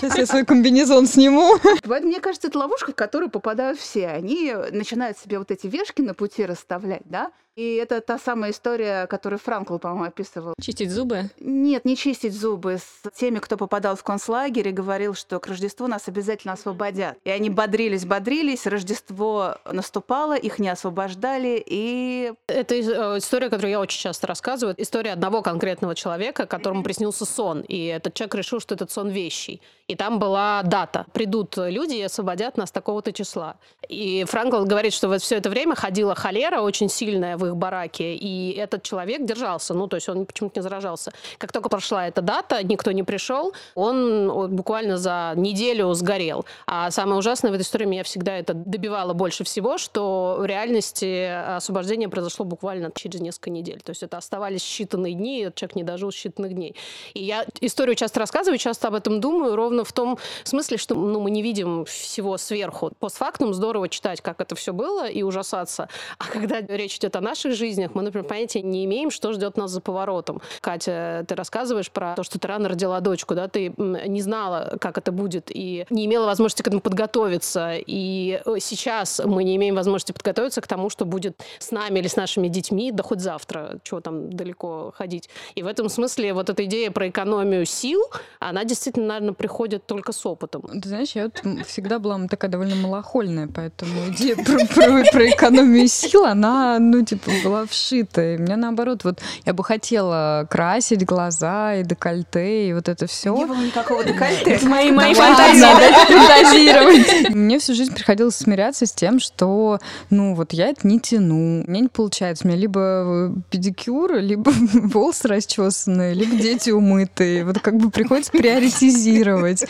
Сейчас 0.00 0.16
я 0.16 0.26
свой 0.26 0.44
комбинезон 0.44 1.06
сниму. 1.06 1.54
Мне 1.84 2.20
кажется, 2.20 2.48
это 2.48 2.58
ловушка, 2.58 2.92
в 2.92 2.94
которую 2.94 3.30
попадают 3.30 3.78
все. 3.78 4.08
Они 4.08 4.54
начинают 4.72 5.18
себе 5.18 5.38
вот 5.38 5.50
эти 5.50 5.66
вешки 5.66 6.02
на 6.02 6.14
пути 6.14 6.44
расставлять, 6.44 7.02
да? 7.04 7.32
И 7.56 7.74
это 7.74 8.00
та 8.00 8.18
самая 8.18 8.52
история, 8.52 9.06
которую 9.06 9.38
Франкл, 9.38 9.76
по-моему, 9.78 10.04
описывал. 10.04 10.54
Чистить 10.60 10.90
зубы? 10.90 11.30
Нет, 11.40 11.84
не 11.84 11.96
чистить 11.96 12.32
зубы. 12.32 12.78
С 12.78 13.10
теми, 13.14 13.38
кто 13.38 13.56
попадал 13.56 13.96
в 13.96 14.04
концлагерь 14.04 14.68
и 14.68 14.72
говорил, 14.72 15.14
что 15.14 15.38
к 15.40 15.46
Рождеству 15.46 15.86
нас 15.86 16.08
обязательно 16.08 16.54
освободят. 16.54 17.18
И 17.24 17.30
они 17.30 17.50
бодрились, 17.50 18.06
бодрились, 18.06 18.66
Рождество 18.66 19.56
наступало, 19.70 20.36
их 20.36 20.58
не 20.58 20.68
освобождали, 20.68 21.62
и... 21.66 22.32
Это 22.46 22.76
э, 22.76 23.18
история, 23.18 23.50
которую 23.50 23.72
я 23.72 23.80
очень 23.80 24.00
часто 24.00 24.26
рассказываю. 24.28 24.74
История 24.78 25.12
одного 25.12 25.42
конкретного 25.42 25.94
человека, 25.94 26.46
которому 26.60 26.82
приснился 26.82 27.24
сон. 27.24 27.62
И 27.62 27.86
этот 27.86 28.14
человек 28.14 28.34
решил, 28.36 28.60
что 28.60 28.74
этот 28.74 28.90
сон 28.90 29.08
вещий. 29.08 29.60
И 29.88 29.96
там 29.96 30.20
была 30.20 30.62
дата. 30.62 31.04
Придут 31.12 31.56
люди 31.56 31.94
и 31.94 32.02
освободят 32.02 32.56
нас 32.56 32.70
такого-то 32.70 33.12
числа. 33.12 33.56
И 33.88 34.24
Франкл 34.28 34.64
говорит, 34.64 34.92
что 34.92 35.08
вот 35.08 35.20
все 35.20 35.36
это 35.36 35.50
время 35.50 35.74
ходила 35.74 36.14
холера 36.14 36.60
очень 36.60 36.88
сильная 36.88 37.36
в 37.36 37.44
их 37.46 37.56
бараке, 37.56 38.14
и 38.14 38.52
этот 38.52 38.84
человек 38.84 39.24
держался, 39.24 39.74
ну, 39.74 39.88
то 39.88 39.96
есть 39.96 40.08
он 40.08 40.26
почему-то 40.26 40.60
не 40.60 40.62
заражался. 40.62 41.12
Как 41.38 41.50
только 41.50 41.68
прошла 41.68 42.06
эта 42.06 42.22
дата, 42.22 42.62
никто 42.62 42.92
не 42.92 43.02
пришел, 43.02 43.52
он 43.74 44.54
буквально 44.54 44.96
за 44.96 45.32
неделю 45.34 45.92
сгорел. 45.94 46.44
А 46.66 46.90
самое 46.92 47.18
ужасное 47.18 47.50
в 47.50 47.54
этой 47.54 47.62
истории 47.62 47.86
меня 47.86 48.04
всегда 48.04 48.36
это 48.36 48.54
добивало 48.54 49.12
больше 49.12 49.42
всего, 49.42 49.76
что 49.76 50.36
в 50.38 50.44
реальности 50.44 51.56
освобождение 51.56 52.08
произошло 52.08 52.44
буквально 52.44 52.92
через 52.94 53.20
несколько 53.20 53.50
недель. 53.50 53.80
То 53.80 53.90
есть 53.90 54.04
это 54.04 54.18
оставались 54.18 54.62
считанные 54.62 55.14
дни, 55.14 55.40
этот 55.40 55.56
человек 55.56 55.76
не 55.76 55.82
дожил 55.82 56.10
считанных 56.10 56.49
дней. 56.54 56.74
И 57.14 57.22
я 57.22 57.44
историю 57.60 57.94
часто 57.94 58.20
рассказываю, 58.20 58.58
часто 58.58 58.88
об 58.88 58.94
этом 58.94 59.20
думаю, 59.20 59.56
ровно 59.56 59.84
в 59.84 59.92
том 59.92 60.18
смысле, 60.44 60.76
что 60.76 60.94
ну, 60.94 61.20
мы 61.20 61.30
не 61.30 61.42
видим 61.42 61.84
всего 61.84 62.38
сверху. 62.38 62.92
Постфактум 62.98 63.54
здорово 63.54 63.88
читать, 63.88 64.20
как 64.20 64.40
это 64.40 64.54
все 64.54 64.72
было, 64.72 65.08
и 65.08 65.22
ужасаться. 65.22 65.88
А 66.18 66.24
когда 66.24 66.60
речь 66.60 66.96
идет 66.96 67.16
о 67.16 67.20
наших 67.20 67.54
жизнях, 67.54 67.94
мы, 67.94 68.02
например, 68.02 68.26
понятия 68.26 68.62
не 68.62 68.84
имеем, 68.84 69.10
что 69.10 69.32
ждет 69.32 69.56
нас 69.56 69.70
за 69.70 69.80
поворотом. 69.80 70.40
Катя, 70.60 71.24
ты 71.26 71.34
рассказываешь 71.34 71.90
про 71.90 72.14
то, 72.14 72.22
что 72.22 72.38
ты 72.38 72.48
рано 72.48 72.68
родила 72.68 73.00
дочку, 73.00 73.34
да, 73.34 73.48
ты 73.48 73.72
не 73.76 74.20
знала, 74.20 74.76
как 74.80 74.98
это 74.98 75.12
будет, 75.12 75.50
и 75.50 75.86
не 75.90 76.06
имела 76.06 76.26
возможности 76.26 76.62
к 76.62 76.66
этому 76.66 76.80
подготовиться. 76.80 77.74
И 77.74 78.40
э, 78.44 78.56
сейчас 78.60 79.20
мы 79.24 79.44
не 79.44 79.56
имеем 79.56 79.74
возможности 79.74 80.12
подготовиться 80.12 80.60
к 80.60 80.66
тому, 80.66 80.90
что 80.90 81.04
будет 81.04 81.40
с 81.58 81.70
нами 81.70 81.98
или 81.98 82.08
с 82.08 82.16
нашими 82.16 82.48
детьми, 82.48 82.92
да 82.92 83.02
хоть 83.02 83.20
завтра, 83.20 83.78
чего 83.82 84.00
там 84.00 84.32
далеко 84.32 84.92
ходить. 84.96 85.28
И 85.54 85.62
в 85.62 85.66
этом 85.66 85.88
смысле 85.88 86.34
вот 86.40 86.50
эта 86.50 86.64
идея 86.64 86.90
про 86.90 87.08
экономию 87.08 87.66
сил, 87.66 88.00
она 88.38 88.64
действительно, 88.64 89.08
наверное, 89.08 89.34
приходит 89.34 89.86
только 89.86 90.12
с 90.12 90.24
опытом. 90.24 90.62
Ты 90.80 90.88
знаешь, 90.88 91.10
я 91.12 91.24
вот 91.24 91.66
всегда 91.66 91.98
была 91.98 92.18
такая 92.28 92.50
довольно 92.50 92.76
малохольная, 92.76 93.48
поэтому 93.54 94.08
идея 94.08 94.36
про, 94.36 94.66
про, 94.66 95.04
про 95.12 95.30
экономию 95.30 95.86
сил, 95.86 96.24
она, 96.24 96.78
ну, 96.78 97.04
типа, 97.04 97.30
была 97.44 97.66
вшита. 97.66 98.34
И 98.34 98.38
мне 98.38 98.56
наоборот, 98.56 99.04
вот 99.04 99.20
я 99.44 99.52
бы 99.52 99.62
хотела 99.62 100.46
красить 100.50 101.04
глаза 101.04 101.74
и 101.74 101.84
декольте, 101.84 102.68
и 102.68 102.72
вот 102.72 102.88
это 102.88 103.06
все. 103.06 103.34
Не 103.36 103.44
было 103.44 103.60
никакого 103.60 104.02
декольте. 104.02 104.52
Это 104.52 104.66
мои, 104.66 104.90
мои 104.90 105.12
фантазии. 105.12 105.60
фантазировать. 106.06 107.34
Мне 107.34 107.58
всю 107.58 107.74
жизнь 107.74 107.94
приходилось 107.94 108.36
смиряться 108.36 108.86
с 108.86 108.92
тем, 108.92 109.20
что, 109.20 109.78
ну, 110.08 110.34
вот 110.34 110.52
я 110.54 110.68
это 110.68 110.86
не 110.86 110.98
тяну. 111.00 111.64
У 111.66 111.70
меня 111.70 111.80
не 111.82 111.88
получается. 111.88 112.46
У 112.46 112.48
меня 112.48 112.58
либо 112.58 113.32
педикюр, 113.50 114.14
либо 114.14 114.50
волосы 114.72 115.28
расчесанные, 115.28 116.14
либо 116.14 116.29
дети 116.38 116.70
умытые. 116.70 117.44
Вот 117.44 117.58
как 117.60 117.76
бы 117.76 117.90
приходится 117.90 118.32
приоритизировать. 118.32 119.64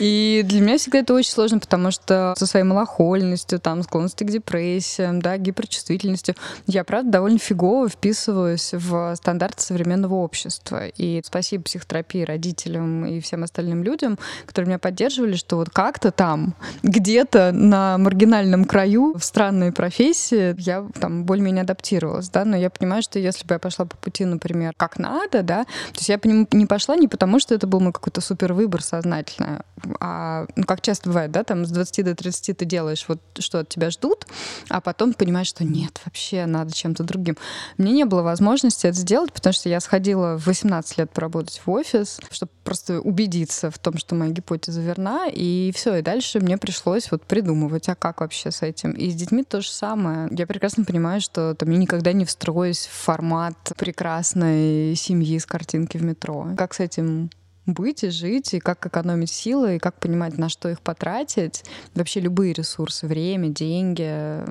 И 0.00 0.42
для 0.44 0.60
меня 0.60 0.78
всегда 0.78 1.00
это 1.00 1.14
очень 1.14 1.30
сложно, 1.30 1.58
потому 1.58 1.90
что 1.90 2.34
со 2.36 2.46
своей 2.46 2.64
малохольностью, 2.64 3.58
там, 3.60 3.82
склонностью 3.82 4.26
к 4.26 4.30
депрессиям, 4.30 5.20
да, 5.20 5.36
гиперчувствительностью, 5.36 6.34
я, 6.66 6.84
правда, 6.84 7.12
довольно 7.12 7.38
фигово 7.38 7.88
вписываюсь 7.88 8.70
в 8.72 9.14
стандарты 9.16 9.62
современного 9.62 10.14
общества. 10.14 10.88
И 10.88 11.22
спасибо 11.24 11.64
психотерапии, 11.64 12.22
родителям 12.22 13.06
и 13.06 13.20
всем 13.20 13.44
остальным 13.44 13.82
людям, 13.82 14.18
которые 14.46 14.68
меня 14.68 14.78
поддерживали, 14.78 15.34
что 15.34 15.56
вот 15.56 15.70
как-то 15.70 16.10
там, 16.10 16.54
где-то 16.82 17.52
на 17.52 17.98
маргинальном 17.98 18.64
краю, 18.64 19.14
в 19.16 19.24
странной 19.24 19.72
профессии, 19.72 20.54
я 20.58 20.86
там 21.00 21.24
более-менее 21.24 21.62
адаптировалась, 21.62 22.28
да, 22.28 22.44
но 22.44 22.56
я 22.56 22.70
понимаю, 22.70 23.02
что 23.02 23.18
если 23.18 23.46
бы 23.46 23.54
я 23.54 23.58
пошла 23.58 23.84
по 23.84 23.96
пути, 23.96 24.24
например, 24.24 24.72
как 24.76 24.98
надо, 24.98 25.42
да, 25.42 25.66
то 25.94 26.00
есть 26.00 26.08
я 26.08 26.18
по 26.18 26.26
нему 26.26 26.48
не 26.50 26.66
пошла 26.66 26.96
не 26.96 27.06
потому, 27.06 27.38
что 27.38 27.54
это 27.54 27.68
был 27.68 27.78
мой 27.78 27.92
какой-то 27.92 28.20
супер 28.20 28.52
выбор 28.52 28.82
сознательный, 28.82 29.60
а, 30.00 30.46
ну, 30.56 30.64
как 30.64 30.80
часто 30.80 31.08
бывает, 31.08 31.30
да, 31.30 31.44
там 31.44 31.64
с 31.64 31.70
20 31.70 32.04
до 32.04 32.16
30 32.16 32.56
ты 32.56 32.64
делаешь 32.64 33.04
вот, 33.06 33.20
что 33.38 33.60
от 33.60 33.68
тебя 33.68 33.90
ждут, 33.90 34.26
а 34.68 34.80
потом 34.80 35.12
понимаешь, 35.12 35.46
что 35.46 35.64
нет, 35.64 36.00
вообще 36.04 36.46
надо 36.46 36.74
чем-то 36.74 37.04
другим. 37.04 37.36
Мне 37.78 37.92
не 37.92 38.04
было 38.04 38.22
возможности 38.22 38.88
это 38.88 38.96
сделать, 38.96 39.32
потому 39.32 39.52
что 39.52 39.68
я 39.68 39.78
сходила 39.78 40.36
в 40.36 40.46
18 40.46 40.98
лет 40.98 41.10
поработать 41.12 41.62
в 41.64 41.70
офис, 41.70 42.18
чтобы 42.32 42.50
просто 42.64 43.00
убедиться 43.00 43.70
в 43.70 43.78
том, 43.78 43.96
что 43.96 44.16
моя 44.16 44.32
гипотеза 44.32 44.80
верна, 44.80 45.28
и 45.32 45.70
все, 45.76 45.96
и 45.96 46.02
дальше 46.02 46.40
мне 46.40 46.58
пришлось 46.58 47.10
вот 47.12 47.22
придумывать, 47.22 47.88
а 47.88 47.94
как 47.94 48.20
вообще 48.20 48.50
с 48.50 48.62
этим. 48.62 48.92
И 48.92 49.10
с 49.10 49.14
детьми 49.14 49.44
то 49.44 49.60
же 49.60 49.70
самое. 49.70 50.28
Я 50.32 50.46
прекрасно 50.46 50.84
понимаю, 50.84 51.20
что 51.20 51.54
там 51.54 51.70
я 51.70 51.78
никогда 51.78 52.12
не 52.12 52.24
встроюсь 52.24 52.86
в 52.86 53.04
формат 53.04 53.54
прекрасной 53.76 54.96
семьи 54.96 55.38
с 55.38 55.46
картинки 55.84 55.96
в 55.98 56.02
метро. 56.02 56.48
Как 56.56 56.74
с 56.74 56.80
этим 56.80 57.30
быть 57.66 58.04
и 58.04 58.10
жить, 58.10 58.52
и 58.54 58.60
как 58.60 58.84
экономить 58.86 59.30
силы, 59.30 59.76
и 59.76 59.78
как 59.78 59.98
понимать, 59.98 60.36
на 60.36 60.50
что 60.50 60.68
их 60.68 60.80
потратить. 60.80 61.64
Вообще 61.94 62.20
любые 62.20 62.52
ресурсы, 62.52 63.06
время, 63.06 63.48
деньги. 63.48 64.44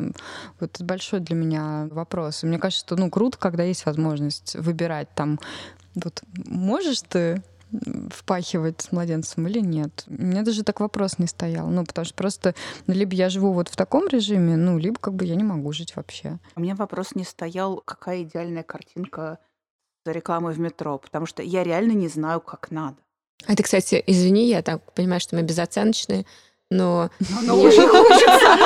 Вот 0.60 0.72
это 0.74 0.84
большой 0.84 1.20
для 1.20 1.36
меня 1.36 1.88
вопрос. 1.92 2.44
И 2.44 2.48
мне 2.48 2.58
кажется, 2.58 2.86
что 2.86 2.96
ну, 2.96 3.12
круто, 3.12 3.38
когда 3.38 3.63
есть 3.63 3.86
возможность 3.86 4.56
выбирать 4.56 5.10
там, 5.16 5.40
вот 5.96 6.24
можешь 6.48 7.02
ты 7.02 7.44
впахивать 8.12 8.82
с 8.82 8.92
младенцем 8.92 9.48
или 9.48 9.60
нет. 9.60 10.06
У 10.08 10.22
меня 10.24 10.44
даже 10.44 10.63
так 10.63 10.80
вопрос 10.80 11.20
не 11.20 11.28
стоял. 11.28 11.68
Ну, 11.68 11.84
потому 11.86 12.06
что 12.06 12.16
просто 12.16 12.56
ну, 12.88 12.94
либо 12.94 13.13
я 13.16 13.30
живу 13.30 13.52
вот 13.54 13.70
в 13.70 13.75
таком 13.75 14.08
режиме, 14.08 14.58
ну, 14.58 14.80
либо 14.80 15.00
как 15.00 15.13
бы 15.13 15.25
я 15.25 15.36
не 15.36 15.44
могу 15.44 15.72
жить 15.72 15.96
вообще. 15.96 16.40
У 16.56 16.62
меня 16.62 16.75
вопрос 16.75 17.16
не 17.16 17.24
стоял, 17.24 17.82
какая 17.86 18.24
идеальная 18.24 18.63
картинка 18.63 19.40
за 20.05 20.12
рекламой 20.12 20.53
в 20.53 20.60
метро, 20.60 20.98
потому 20.98 21.25
что 21.25 21.41
я 21.41 21.63
реально 21.63 21.93
не 21.93 22.07
знаю, 22.07 22.41
как 22.41 22.72
надо. 22.72 22.98
А 23.45 23.53
это, 23.53 23.63
кстати, 23.63 24.03
извини, 24.05 24.48
я 24.48 24.62
так 24.62 24.93
понимаю, 24.93 25.19
что 25.19 25.36
мы 25.36 25.41
безоценочные, 25.43 26.25
но... 26.69 27.10
Но 27.43 27.55
хочется. 27.62 28.57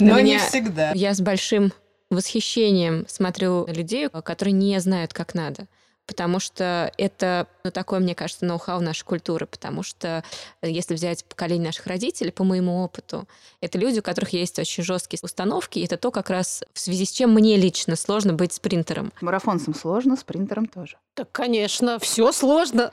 Но 0.00 0.20
не 0.20 0.38
всегда. 0.38 0.92
Я 0.92 1.14
с 1.14 1.20
большим 1.20 1.72
восхищением 2.10 3.06
смотрю 3.08 3.66
на 3.66 3.72
людей, 3.72 4.08
которые 4.08 4.52
не 4.52 4.78
знают, 4.80 5.12
как 5.12 5.34
надо 5.34 5.66
потому 6.10 6.40
что 6.40 6.92
это 6.98 7.46
ну, 7.62 7.70
такое, 7.70 8.00
мне 8.00 8.16
кажется, 8.16 8.44
ноу-хау 8.44 8.80
нашей 8.80 9.04
культуры, 9.04 9.46
потому 9.46 9.84
что 9.84 10.24
э, 10.60 10.68
если 10.68 10.94
взять 10.94 11.24
поколение 11.24 11.66
наших 11.66 11.86
родителей, 11.86 12.32
по 12.32 12.42
моему 12.42 12.82
опыту, 12.82 13.28
это 13.60 13.78
люди, 13.78 14.00
у 14.00 14.02
которых 14.02 14.32
есть 14.32 14.58
очень 14.58 14.82
жесткие 14.82 15.20
установки, 15.22 15.78
и 15.78 15.84
это 15.84 15.96
то 15.96 16.10
как 16.10 16.28
раз 16.28 16.64
в 16.72 16.80
связи 16.80 17.04
с 17.04 17.12
чем 17.12 17.32
мне 17.32 17.56
лично 17.56 17.94
сложно 17.94 18.32
быть 18.32 18.52
спринтером. 18.52 19.12
Марафонцам 19.20 19.72
сложно, 19.72 20.16
спринтером 20.16 20.66
тоже. 20.66 20.96
Так, 21.14 21.30
конечно, 21.30 22.00
все 22.00 22.32
сложно. 22.32 22.90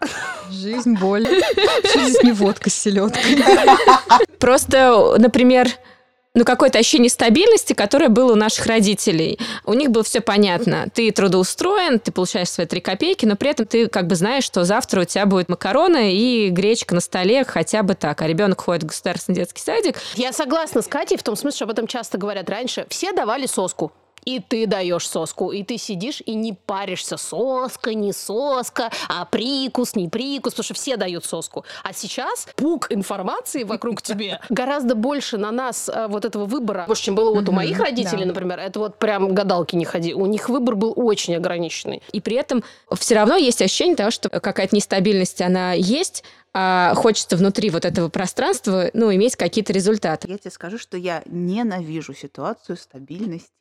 Жизнь, 0.52 0.94
боль. 0.94 1.26
Что 1.86 2.00
здесь 2.04 2.22
не 2.22 2.34
водка 2.34 2.70
с 2.70 2.76
селедкой? 2.76 3.40
Просто, 4.38 5.16
например, 5.18 5.72
ну, 6.38 6.46
какое-то 6.46 6.78
ощущение 6.78 7.10
стабильности, 7.10 7.74
которое 7.74 8.10
было 8.10 8.34
у 8.34 8.36
наших 8.36 8.68
родителей. 8.68 9.40
У 9.66 9.74
них 9.74 9.90
было 9.90 10.04
все 10.04 10.22
понятно. 10.22 10.88
Ты 10.94 11.12
трудоустроен, 11.12 12.00
ты 12.00 12.12
получаешь 12.12 12.50
свои 12.50 12.68
три 12.68 12.80
копейки, 12.80 13.26
но 13.26 13.36
при 13.36 13.50
этом 13.50 13.66
ты 13.66 13.88
как 13.88 14.06
бы 14.06 14.16
знаешь, 14.16 14.44
что 14.44 14.64
завтра 14.64 15.02
у 15.02 15.06
тебя 15.06 15.26
будет 15.26 15.50
макароны 15.50 16.14
и 16.14 16.50
гречка 16.50 16.94
на 16.94 17.02
столе 17.02 17.44
хотя 17.44 17.82
бы 17.82 17.96
так, 17.96 18.22
а 18.22 18.28
ребенок 18.28 18.62
ходит 18.62 18.84
в 18.84 18.88
государственный 18.88 19.36
детский 19.36 19.62
садик. 19.62 19.98
Я 20.14 20.32
согласна 20.32 20.84
с 20.84 20.88
Катей 20.88 21.18
в 21.18 21.24
том 21.24 21.36
смысле, 21.36 21.56
что 21.56 21.66
об 21.66 21.72
этом 21.72 21.88
часто 21.88 22.20
говорят 22.20 22.50
раньше. 22.52 22.86
Все 22.90 23.14
давали 23.14 23.48
соску 23.48 23.92
и 24.28 24.42
ты 24.42 24.68
даешь 24.68 25.08
соску, 25.08 25.54
и 25.54 25.64
ты 25.64 25.78
сидишь 25.78 26.22
и 26.26 26.36
не 26.36 26.52
паришься, 26.52 27.16
соска, 27.16 27.94
не 27.94 28.12
соска, 28.12 28.92
а 29.08 29.24
прикус, 29.24 29.96
не 29.96 30.10
прикус, 30.10 30.52
потому 30.52 30.66
что 30.66 30.74
все 30.74 30.98
дают 30.98 31.24
соску. 31.24 31.64
А 31.82 31.94
сейчас 31.94 32.46
пук 32.58 32.88
информации 32.92 33.64
вокруг 33.64 34.02
тебе 34.02 34.42
гораздо 34.50 34.96
больше 34.96 35.38
на 35.38 35.52
нас 35.52 35.88
э, 35.88 36.08
вот 36.10 36.26
этого 36.26 36.46
выбора, 36.46 36.84
больше, 36.88 37.04
чем 37.04 37.16
было 37.16 37.34
вот 37.34 37.48
у 37.48 37.54
моих 37.54 37.80
родителей, 37.80 38.26
например, 38.26 38.60
это 38.60 38.80
вот 38.80 39.00
прям 39.00 39.34
гадалки 39.34 39.78
не 39.78 39.86
ходи. 39.86 40.14
У 40.14 40.26
них 40.26 40.50
выбор 40.50 40.76
был 40.76 40.92
очень 40.98 41.34
ограниченный. 41.38 42.04
И 42.12 42.20
при 42.20 42.36
этом 42.36 42.66
все 42.96 43.16
равно 43.16 43.38
есть 43.38 43.62
ощущение 43.62 43.96
того, 43.96 44.12
что 44.12 44.28
какая-то 44.28 44.76
нестабильность, 44.76 45.42
она 45.42 45.72
есть, 45.72 46.26
а 46.54 46.94
хочется 46.96 47.38
внутри 47.38 47.70
вот 47.70 47.86
этого 47.86 48.10
пространства, 48.10 48.90
ну, 48.94 49.14
иметь 49.16 49.38
какие-то 49.38 49.72
результаты. 49.72 50.28
Я 50.30 50.38
тебе 50.38 50.52
скажу, 50.52 50.78
что 50.78 50.98
я 50.98 51.24
ненавижу 51.28 52.14
ситуацию 52.14 52.76
стабильности 52.76 53.52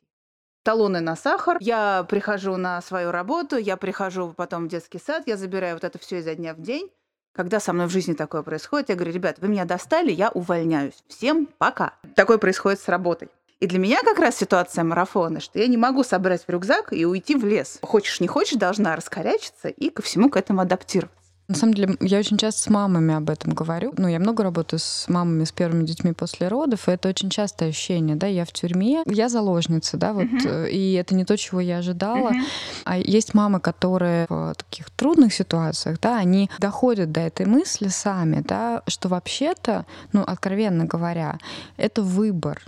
талоны 0.67 0.99
на 0.99 1.15
сахар. 1.15 1.55
Я 1.61 2.05
прихожу 2.09 2.57
на 2.57 2.81
свою 2.81 3.11
работу, 3.11 3.55
я 3.55 3.77
прихожу 3.77 4.33
потом 4.35 4.65
в 4.65 4.67
детский 4.67 4.99
сад, 4.99 5.23
я 5.25 5.37
забираю 5.37 5.75
вот 5.75 5.85
это 5.85 5.97
все 5.97 6.19
изо 6.19 6.35
дня 6.35 6.53
в 6.53 6.61
день. 6.61 6.91
Когда 7.33 7.61
со 7.61 7.71
мной 7.71 7.87
в 7.87 7.89
жизни 7.89 8.15
такое 8.15 8.41
происходит, 8.41 8.89
я 8.89 8.95
говорю, 8.95 9.13
ребят, 9.13 9.37
вы 9.39 9.47
меня 9.47 9.63
достали, 9.63 10.11
я 10.11 10.29
увольняюсь. 10.29 11.01
Всем 11.07 11.47
пока. 11.57 11.93
Такое 12.15 12.37
происходит 12.37 12.81
с 12.81 12.89
работой. 12.89 13.29
И 13.61 13.67
для 13.67 13.79
меня 13.79 14.01
как 14.03 14.19
раз 14.19 14.35
ситуация 14.35 14.83
марафона, 14.83 15.39
что 15.39 15.57
я 15.57 15.67
не 15.67 15.77
могу 15.77 16.03
собрать 16.03 16.43
в 16.45 16.49
рюкзак 16.49 16.91
и 16.91 17.05
уйти 17.05 17.35
в 17.35 17.45
лес. 17.45 17.79
Хочешь, 17.81 18.19
не 18.19 18.27
хочешь, 18.27 18.57
должна 18.57 18.93
раскорячиться 18.97 19.69
и 19.69 19.89
ко 19.89 20.01
всему 20.01 20.29
к 20.29 20.35
этому 20.35 20.59
адаптироваться. 20.59 21.16
На 21.47 21.55
самом 21.55 21.75
деле, 21.75 21.95
я 22.01 22.19
очень 22.19 22.37
часто 22.37 22.61
с 22.61 22.69
мамами 22.69 23.13
об 23.13 23.29
этом 23.29 23.53
говорю. 23.53 23.93
Ну, 23.97 24.09
я 24.09 24.19
много 24.19 24.43
работаю 24.43 24.81
с 24.81 25.07
мамами, 25.07 25.45
с 25.45 25.53
первыми 25.53 25.85
детьми 25.85 26.11
после 26.11 26.49
родов, 26.49 26.89
и 26.89 26.91
это 26.91 27.07
очень 27.07 27.29
частое 27.29 27.69
ощущение, 27.69 28.17
да, 28.17 28.27
я 28.27 28.43
в 28.43 28.51
тюрьме, 28.51 29.03
я 29.05 29.29
заложница, 29.29 29.95
да, 29.95 30.11
вот, 30.11 30.25
uh-huh. 30.25 30.69
и 30.69 30.93
это 30.93 31.15
не 31.15 31.23
то, 31.23 31.37
чего 31.37 31.61
я 31.61 31.77
ожидала. 31.77 32.31
Uh-huh. 32.31 32.43
А 32.83 32.97
есть 32.97 33.33
мамы, 33.33 33.61
которые 33.61 34.25
в 34.27 34.55
таких 34.55 34.89
трудных 34.89 35.33
ситуациях, 35.33 35.99
да, 36.01 36.17
они 36.17 36.49
доходят 36.59 37.13
до 37.13 37.21
этой 37.21 37.45
мысли 37.45 37.87
сами, 37.87 38.41
да, 38.41 38.83
что 38.87 39.07
вообще-то, 39.07 39.85
ну, 40.11 40.23
откровенно 40.23 40.83
говоря, 40.83 41.39
это 41.77 42.01
выбор. 42.01 42.61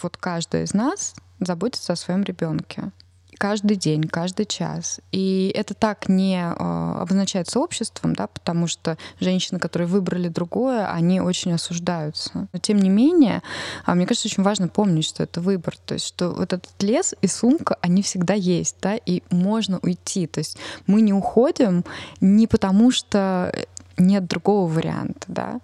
Вот 0.00 0.16
каждый 0.16 0.62
из 0.62 0.72
нас 0.72 1.16
заботится 1.40 1.94
о 1.94 1.96
своем 1.96 2.22
ребенке 2.22 2.92
каждый 3.42 3.76
день, 3.76 4.04
каждый 4.04 4.46
час. 4.46 5.00
И 5.10 5.50
это 5.56 5.74
так 5.74 6.08
не 6.08 6.36
э, 6.36 7.00
обозначается 7.00 7.58
обществом, 7.58 8.14
да, 8.14 8.28
потому 8.28 8.68
что 8.68 8.96
женщины, 9.18 9.58
которые 9.58 9.88
выбрали 9.88 10.28
другое, 10.28 10.86
они 10.86 11.20
очень 11.20 11.52
осуждаются. 11.52 12.48
Но 12.52 12.58
тем 12.60 12.78
не 12.78 12.88
менее, 12.88 13.42
э, 13.84 13.94
мне 13.94 14.06
кажется, 14.06 14.28
очень 14.28 14.44
важно 14.44 14.68
помнить, 14.68 15.04
что 15.04 15.24
это 15.24 15.40
выбор, 15.40 15.74
то 15.76 15.94
есть 15.94 16.06
что 16.06 16.28
вот 16.28 16.52
этот 16.52 16.70
лес 16.80 17.16
и 17.20 17.26
сумка, 17.26 17.76
они 17.80 18.02
всегда 18.02 18.34
есть, 18.34 18.76
да, 18.80 18.94
и 18.94 19.24
можно 19.30 19.80
уйти. 19.82 20.28
То 20.28 20.38
есть 20.38 20.56
мы 20.86 21.00
не 21.00 21.12
уходим 21.12 21.84
не 22.20 22.46
потому, 22.46 22.92
что 22.92 23.52
нет 23.98 24.28
другого 24.28 24.70
варианта, 24.70 25.26
да, 25.26 25.60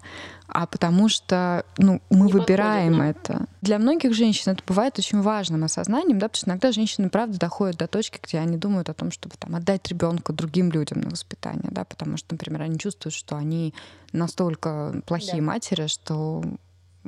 а 0.51 0.65
потому 0.65 1.09
что 1.09 1.65
ну, 1.77 2.01
мы 2.09 2.27
не 2.27 2.33
выбираем 2.33 2.97
подходит, 2.97 3.17
это. 3.17 3.45
Для 3.61 3.77
многих 3.77 4.13
женщин 4.13 4.51
это 4.51 4.63
бывает 4.65 4.97
очень 4.97 5.21
важным 5.21 5.63
осознанием, 5.63 6.19
да, 6.19 6.27
потому 6.27 6.37
что 6.37 6.49
иногда 6.49 6.71
женщины, 6.71 7.09
правда, 7.09 7.37
доходят 7.37 7.77
до 7.77 7.87
точки, 7.87 8.19
где 8.21 8.39
они 8.39 8.57
думают 8.57 8.89
о 8.89 8.93
том, 8.93 9.11
чтобы 9.11 9.35
там, 9.37 9.55
отдать 9.55 9.87
ребенка 9.87 10.33
другим 10.33 10.71
людям 10.71 11.01
на 11.01 11.09
воспитание, 11.09 11.69
да, 11.71 11.85
потому 11.85 12.17
что, 12.17 12.33
например, 12.33 12.63
они 12.63 12.79
чувствуют, 12.79 13.13
что 13.13 13.35
они 13.35 13.73
настолько 14.11 15.01
плохие 15.05 15.41
да. 15.41 15.43
матери, 15.43 15.87
что 15.87 16.43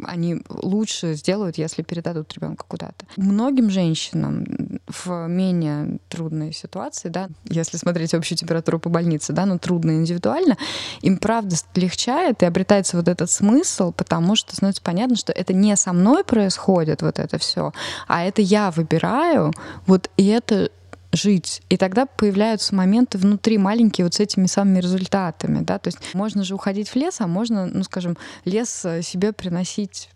они 0.04 0.42
лучше 0.48 1.14
сделают, 1.14 1.58
если 1.58 1.82
передадут 1.82 2.34
ребенка 2.34 2.66
куда-то. 2.68 3.06
Многим 3.18 3.70
женщинам 3.70 4.46
в 4.92 5.28
менее 5.28 6.00
трудной 6.10 6.54
ситуации, 6.54 7.10
да, 7.10 7.30
если 7.46 7.78
смотреть 7.78 8.14
общую 8.14 8.38
температуру 8.38 8.80
по 8.80 8.90
больнице, 8.90 9.34
да, 9.34 9.46
но 9.46 9.58
трудно 9.58 9.92
индивидуально, 9.92 10.58
им 11.02 11.18
правда 11.18 11.56
легчает 11.76 12.44
и 12.44 12.46
обретается 12.46 12.98
вот 12.98 13.08
этот 13.08 13.30
смысл, 13.30 13.92
потому 13.92 14.36
что 14.36 14.56
становится 14.56 14.82
понятно, 14.82 15.16
что 15.16 15.32
это 15.32 15.54
не 15.54 15.76
со 15.76 15.94
мной 15.94 16.24
происходит 16.24 17.02
вот 17.02 17.20
это 17.20 17.38
все, 17.38 17.74
а 18.08 18.24
это 18.24 18.42
я 18.42 18.72
выбираю, 18.72 19.54
вот 19.86 20.10
и 20.18 20.28
это 20.28 20.70
жить. 21.14 21.62
И 21.70 21.78
тогда 21.78 22.06
появляются 22.06 22.74
моменты 22.76 23.18
внутри 23.18 23.58
маленькие 23.58 24.06
вот 24.06 24.14
с 24.14 24.20
этими 24.20 24.46
самыми 24.46 24.80
результатами, 24.80 25.64
да, 25.64 25.80
то 25.80 25.90
есть 25.90 26.00
можно 26.14 26.44
же 26.44 26.56
уходить 26.56 26.90
в 26.90 26.96
лес, 26.96 27.20
а 27.20 27.28
можно, 27.28 27.66
ну, 27.66 27.84
скажем, 27.84 28.18
лес 28.46 28.86
э, 28.86 29.02
себе 29.02 29.34
приносить 29.34 30.10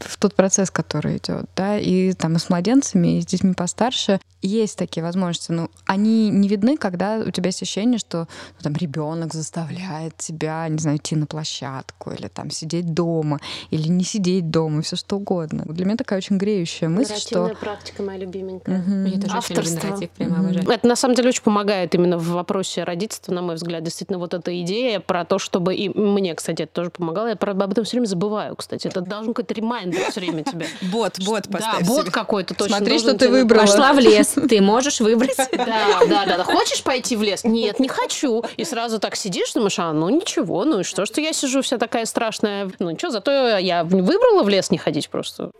в 0.00 0.16
тот 0.16 0.34
процесс, 0.34 0.70
который 0.70 1.18
идет, 1.18 1.46
да, 1.56 1.78
и 1.78 2.12
там 2.12 2.36
и 2.36 2.38
с 2.38 2.48
младенцами, 2.48 3.18
и 3.18 3.22
с 3.22 3.26
детьми 3.26 3.54
постарше 3.54 4.20
есть 4.42 4.78
такие 4.78 5.02
возможности, 5.02 5.52
но 5.52 5.68
они 5.84 6.30
не 6.30 6.48
видны, 6.48 6.76
когда 6.76 7.18
у 7.18 7.30
тебя 7.30 7.48
есть 7.48 7.62
ощущение, 7.62 7.98
что 7.98 8.20
ну, 8.20 8.62
там 8.62 8.72
ребенок 8.74 9.34
заставляет 9.34 10.16
тебя, 10.16 10.66
не 10.68 10.78
знаю, 10.78 10.96
идти 10.96 11.14
на 11.14 11.26
площадку 11.26 12.10
или 12.10 12.28
там 12.28 12.50
сидеть 12.50 12.94
дома, 12.94 13.38
или 13.70 13.88
не 13.88 14.04
сидеть 14.04 14.50
дома, 14.50 14.82
все 14.82 14.96
что 14.96 15.16
угодно. 15.16 15.64
Для 15.66 15.84
меня 15.84 15.96
такая 15.96 16.18
очень 16.18 16.38
греющая 16.38 16.88
мысль, 16.88 17.16
что... 17.16 17.54
практика 17.60 18.02
моя 18.02 18.18
любименькая. 18.18 18.80
Угу. 18.80 18.90
Мне 18.90 19.20
тоже 19.20 19.36
Авторство. 19.36 19.94
очень 19.94 20.08
прямо 20.08 20.48
угу. 20.48 20.70
Это 20.70 20.86
на 20.86 20.96
самом 20.96 21.14
деле 21.14 21.28
очень 21.28 21.42
помогает 21.42 21.94
именно 21.94 22.16
в 22.16 22.28
вопросе 22.28 22.84
родительства, 22.84 23.32
на 23.32 23.42
мой 23.42 23.56
взгляд. 23.56 23.82
Действительно, 23.82 24.18
вот 24.18 24.32
эта 24.32 24.58
идея 24.62 25.00
про 25.00 25.24
то, 25.24 25.38
чтобы... 25.38 25.74
И 25.74 25.88
мне, 25.90 26.34
кстати, 26.34 26.62
это 26.62 26.72
тоже 26.72 26.90
помогало. 26.90 27.26
Я 27.26 27.34
об 27.34 27.72
этом 27.72 27.84
все 27.84 27.96
время 27.96 28.06
забываю, 28.06 28.56
кстати. 28.56 28.86
Это 28.86 29.02
должен 29.02 29.34
какой-то 29.34 29.54
reminder 29.90 30.10
все 30.10 30.20
время 30.20 30.44
тебе. 30.44 30.66
Бот, 30.82 31.18
бот 31.20 31.48
поставь 31.48 31.80
Да, 31.80 31.86
бот 31.86 32.10
какой-то 32.10 32.54
точно. 32.54 32.78
Смотри, 32.78 32.98
что 32.98 33.14
ты 33.14 33.28
выбрала. 33.28 33.62
Пошла 33.62 33.92
в 33.92 33.98
лес, 33.98 34.34
ты 34.48 34.60
можешь 34.60 35.00
выбрать. 35.00 35.36
Да, 35.52 36.00
да, 36.08 36.24
да. 36.26 36.44
Хочешь 36.44 36.82
пойти 36.82 37.16
в 37.16 37.22
лес? 37.22 37.44
Нет, 37.44 37.80
не 37.80 37.88
хочу. 37.88 38.44
И 38.56 38.64
сразу 38.64 38.98
так 38.98 39.16
сидишь, 39.16 39.52
думаешь, 39.52 39.78
а, 39.78 39.92
ну 39.92 40.08
ничего, 40.08 40.64
ну 40.64 40.80
и 40.80 40.82
что, 40.84 41.06
что 41.06 41.20
я 41.20 41.32
сижу 41.32 41.62
вся 41.62 41.78
такая 41.78 42.06
страшная. 42.06 42.70
Ну 42.78 42.90
ничего, 42.90 43.10
зато 43.10 43.58
я 43.58 43.84
выбрала 43.84 44.42
в 44.42 44.48
лес 44.48 44.70
не 44.70 44.78
ходить 44.78 45.08
просто. 45.10 45.50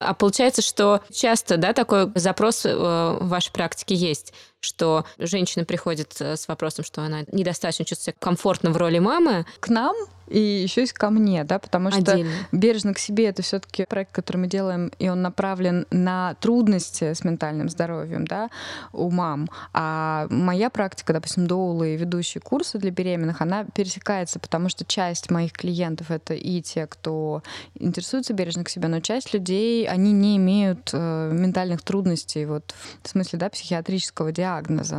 А 0.00 0.14
получается, 0.14 0.62
что 0.62 1.00
часто, 1.12 1.56
да, 1.56 1.72
такой 1.72 2.10
запрос 2.14 2.64
э, 2.64 2.72
в 2.72 3.28
вашей 3.28 3.50
практике 3.50 3.96
есть, 3.96 4.32
что 4.60 5.04
женщина 5.18 5.64
приходит 5.64 6.16
э, 6.20 6.36
с 6.36 6.48
вопросом, 6.48 6.84
что 6.84 7.02
она 7.02 7.20
недостаточно 7.32 7.84
чувствует 7.84 8.16
себя 8.16 8.20
комфортно 8.20 8.70
в 8.70 8.76
роли 8.76 8.98
мамы. 8.98 9.46
К 9.60 9.68
нам 9.68 9.94
и 10.28 10.38
еще 10.38 10.82
есть 10.82 10.92
ко 10.92 11.10
мне, 11.10 11.44
да, 11.44 11.58
потому 11.58 11.90
что 11.90 12.12
Отдельно. 12.12 12.30
бережно 12.52 12.94
к 12.94 12.98
себе 12.98 13.26
это 13.26 13.42
все-таки 13.42 13.86
проект, 13.86 14.12
который 14.12 14.38
мы 14.38 14.46
делаем, 14.46 14.92
и 14.98 15.08
он 15.08 15.22
направлен 15.22 15.86
на 15.90 16.34
трудности 16.34 17.14
с 17.14 17.24
ментальным 17.24 17.68
здоровьем, 17.68 18.26
да, 18.26 18.50
у 18.92 19.10
мам. 19.10 19.48
А 19.72 20.26
моя 20.30 20.70
практика, 20.70 21.12
допустим, 21.12 21.46
доулы 21.46 21.94
и 21.94 21.96
ведущие 21.96 22.42
курсы 22.42 22.78
для 22.78 22.90
беременных, 22.90 23.40
она 23.40 23.64
пересекается, 23.64 24.38
потому 24.38 24.68
что 24.68 24.84
часть 24.84 25.30
моих 25.30 25.52
клиентов 25.52 26.10
это 26.10 26.34
и 26.34 26.60
те, 26.60 26.86
кто 26.86 27.42
интересуется 27.74 28.34
бережно 28.34 28.64
к 28.64 28.68
себе, 28.68 28.88
но 28.88 29.00
часть 29.00 29.32
людей, 29.32 29.88
они 29.88 30.12
не 30.12 30.36
имеют 30.36 30.90
э, 30.92 31.30
ментальных 31.32 31.82
трудностей, 31.82 32.44
вот 32.44 32.74
в 33.02 33.08
смысле, 33.08 33.38
да, 33.38 33.48
психиатрического 33.48 34.32
диагноза, 34.32 34.47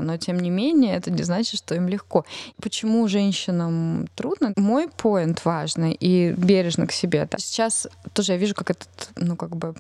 но 0.01 0.17
тем 0.17 0.39
не 0.39 0.49
менее 0.49 0.95
это 0.95 1.11
не 1.11 1.23
значит, 1.23 1.59
что 1.59 1.75
им 1.75 1.87
легко. 1.87 2.25
Почему 2.61 3.07
женщинам 3.07 4.07
трудно? 4.15 4.53
Мой 4.55 4.89
поинт 4.89 5.45
важный 5.45 5.93
и 5.93 6.31
бережно 6.31 6.87
к 6.87 6.91
себе. 6.91 7.27
Сейчас 7.37 7.87
тоже 8.13 8.33
я 8.33 8.37
вижу, 8.37 8.55
как 8.55 8.71
этот, 8.71 9.09
ну, 9.15 9.35
как 9.35 9.55
бы 9.55 9.73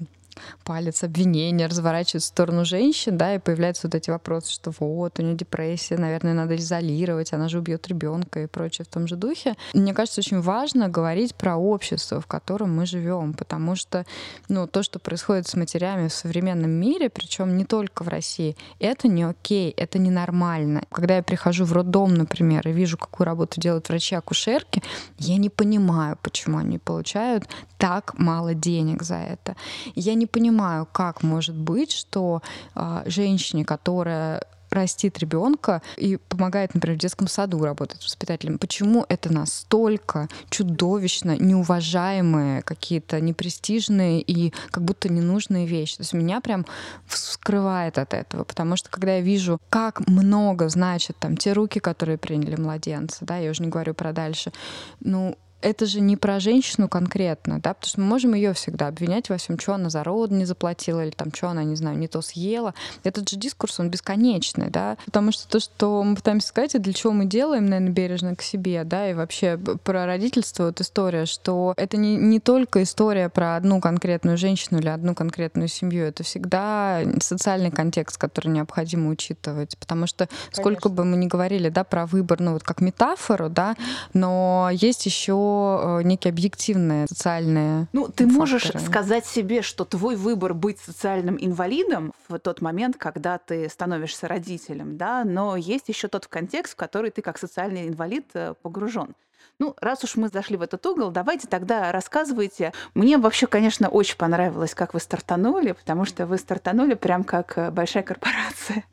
палец 0.63 1.03
обвинения 1.03 1.67
разворачивают 1.67 2.23
в 2.23 2.27
сторону 2.27 2.65
женщин, 2.65 3.17
да, 3.17 3.35
и 3.35 3.39
появляются 3.39 3.87
вот 3.87 3.95
эти 3.95 4.09
вопросы, 4.09 4.51
что 4.51 4.71
вот, 4.79 5.19
у 5.19 5.21
нее 5.23 5.35
депрессия, 5.35 5.97
наверное, 5.97 6.33
надо 6.33 6.55
изолировать, 6.55 7.33
она 7.33 7.49
же 7.49 7.59
убьет 7.59 7.87
ребенка 7.87 8.43
и 8.43 8.47
прочее 8.47 8.85
в 8.85 8.93
том 8.93 9.07
же 9.07 9.15
духе. 9.15 9.55
Мне 9.73 9.93
кажется, 9.93 10.21
очень 10.21 10.41
важно 10.41 10.89
говорить 10.89 11.35
про 11.35 11.57
общество, 11.57 12.21
в 12.21 12.27
котором 12.27 12.75
мы 12.75 12.85
живем, 12.85 13.33
потому 13.33 13.75
что, 13.75 14.05
ну, 14.47 14.67
то, 14.67 14.83
что 14.83 14.99
происходит 14.99 15.47
с 15.47 15.55
матерями 15.55 16.07
в 16.07 16.13
современном 16.13 16.71
мире, 16.71 17.09
причем 17.09 17.57
не 17.57 17.65
только 17.65 18.03
в 18.03 18.07
России, 18.07 18.55
это 18.79 19.07
не 19.07 19.23
окей, 19.23 19.71
это 19.71 19.99
ненормально. 19.99 20.83
Когда 20.91 21.17
я 21.17 21.23
прихожу 21.23 21.65
в 21.65 21.73
роддом, 21.73 22.13
например, 22.13 22.67
и 22.67 22.71
вижу, 22.71 22.97
какую 22.97 23.25
работу 23.25 23.59
делают 23.59 23.89
врачи-акушерки, 23.89 24.81
я 25.17 25.37
не 25.37 25.49
понимаю, 25.49 26.17
почему 26.21 26.57
они 26.57 26.77
получают 26.77 27.47
так 27.77 28.19
мало 28.19 28.53
денег 28.53 29.03
за 29.03 29.15
это. 29.15 29.55
Я 29.95 30.13
не 30.13 30.25
понимаю, 30.29 30.87
как 30.91 31.23
может 31.23 31.55
быть, 31.55 31.91
что 31.91 32.41
э, 32.75 33.03
женщине, 33.05 33.65
которая 33.65 34.41
растит 34.69 35.17
ребенка 35.19 35.81
и 35.97 36.17
помогает, 36.17 36.73
например, 36.73 36.97
в 36.97 37.01
детском 37.01 37.27
саду 37.27 37.63
работать 37.63 38.03
воспитателем, 38.03 38.57
почему 38.57 39.05
это 39.09 39.31
настолько 39.33 40.27
чудовищно 40.49 41.37
неуважаемые, 41.37 42.61
какие-то 42.61 43.19
непрестижные 43.19 44.21
и 44.21 44.53
как 44.71 44.83
будто 44.83 45.09
ненужные 45.09 45.65
вещи. 45.65 45.97
То 45.97 46.01
есть 46.03 46.13
меня 46.13 46.41
прям 46.41 46.65
вскрывает 47.07 47.97
от 47.97 48.13
этого, 48.13 48.43
потому 48.43 48.75
что 48.75 48.89
когда 48.89 49.15
я 49.15 49.21
вижу, 49.21 49.59
как 49.69 50.07
много 50.07 50.69
значит 50.69 51.17
там 51.19 51.37
те 51.37 51.53
руки, 51.53 51.79
которые 51.79 52.17
приняли 52.17 52.55
младенца, 52.55 53.25
да, 53.25 53.37
я 53.37 53.51
уже 53.51 53.63
не 53.63 53.69
говорю 53.69 53.93
про 53.93 54.13
дальше, 54.13 54.51
ну, 54.99 55.37
это 55.61 55.85
же 55.85 55.99
не 55.99 56.15
про 56.15 56.39
женщину 56.39 56.87
конкретно, 56.87 57.59
да, 57.59 57.73
потому 57.73 57.89
что 57.89 58.01
мы 58.01 58.07
можем 58.07 58.33
ее 58.33 58.53
всегда 58.53 58.87
обвинять 58.87 59.29
во 59.29 59.37
всем, 59.37 59.59
что 59.59 59.73
она 59.73 59.89
за 59.89 60.03
род 60.03 60.31
не 60.31 60.45
заплатила 60.45 61.03
или 61.03 61.11
там, 61.11 61.33
что 61.33 61.49
она, 61.49 61.63
не 61.63 61.75
знаю, 61.75 61.97
не 61.97 62.07
то 62.07 62.21
съела. 62.21 62.73
Этот 63.03 63.29
же 63.29 63.37
дискурс, 63.37 63.79
он 63.79 63.89
бесконечный, 63.89 64.69
да, 64.69 64.97
потому 65.05 65.31
что 65.31 65.47
то, 65.47 65.59
что 65.59 66.03
мы 66.03 66.15
пытаемся 66.15 66.47
сказать, 66.47 66.75
и 66.75 66.79
для 66.79 66.93
чего 66.93 67.11
мы 67.11 67.25
делаем, 67.25 67.65
наверное, 67.65 67.91
бережно 67.91 68.35
к 68.35 68.41
себе, 68.41 68.83
да, 68.83 69.09
и 69.09 69.13
вообще 69.13 69.57
про 69.57 70.05
родительство 70.05 70.65
вот 70.65 70.79
история, 70.81 71.25
что 71.25 71.73
это 71.75 71.97
не, 71.97 72.15
не 72.15 72.39
только 72.39 72.83
история 72.83 73.29
про 73.29 73.55
одну 73.55 73.81
конкретную 73.81 74.37
женщину 74.37 74.79
или 74.79 74.87
одну 74.87 75.13
конкретную 75.13 75.67
семью, 75.67 76.05
это 76.05 76.23
всегда 76.23 77.01
социальный 77.21 77.71
контекст, 77.71 78.17
который 78.17 78.47
необходимо 78.47 79.09
учитывать, 79.09 79.77
потому 79.77 80.07
что 80.07 80.27
Конечно. 80.27 80.61
сколько 80.61 80.89
бы 80.89 81.03
мы 81.03 81.17
ни 81.17 81.27
говорили, 81.27 81.69
да, 81.69 81.83
про 81.83 82.05
выбор, 82.05 82.39
ну 82.39 82.53
вот 82.53 82.63
как 82.63 82.81
метафору, 82.81 83.49
да, 83.49 83.75
но 84.13 84.69
есть 84.71 85.05
еще 85.05 85.48
про 85.49 85.99
э, 85.99 86.03
некие 86.03 86.29
объективные 86.31 87.07
социальные 87.07 87.87
Ну, 87.93 88.07
ты 88.07 88.25
факторы. 88.25 88.39
можешь 88.39 88.71
сказать 88.85 89.25
себе, 89.25 89.61
что 89.61 89.85
твой 89.85 90.15
выбор 90.15 90.53
быть 90.53 90.79
социальным 90.79 91.37
инвалидом 91.39 92.13
в 92.27 92.37
тот 92.39 92.61
момент, 92.61 92.97
когда 92.97 93.37
ты 93.37 93.69
становишься 93.69 94.27
родителем, 94.27 94.97
да, 94.97 95.23
но 95.25 95.55
есть 95.55 95.89
еще 95.89 96.07
тот 96.07 96.27
контекст, 96.27 96.73
в 96.73 96.75
который 96.75 97.11
ты 97.11 97.21
как 97.21 97.37
социальный 97.37 97.87
инвалид 97.87 98.25
э, 98.33 98.53
погружен. 98.61 99.15
Ну, 99.57 99.75
раз 99.81 100.03
уж 100.03 100.15
мы 100.15 100.29
зашли 100.29 100.57
в 100.57 100.61
этот 100.61 100.85
угол, 100.85 101.11
давайте 101.11 101.47
тогда 101.47 101.91
рассказывайте. 101.91 102.71
Мне 102.93 103.17
вообще, 103.17 103.47
конечно, 103.47 103.89
очень 103.89 104.17
понравилось, 104.17 104.73
как 104.73 104.93
вы 104.93 104.99
стартанули, 104.99 105.73
потому 105.73 106.05
что 106.05 106.25
вы 106.25 106.37
стартанули 106.37 106.93
прям 106.93 107.23
как 107.23 107.57
э, 107.57 107.71
большая 107.71 108.03
корпорация. 108.03 108.85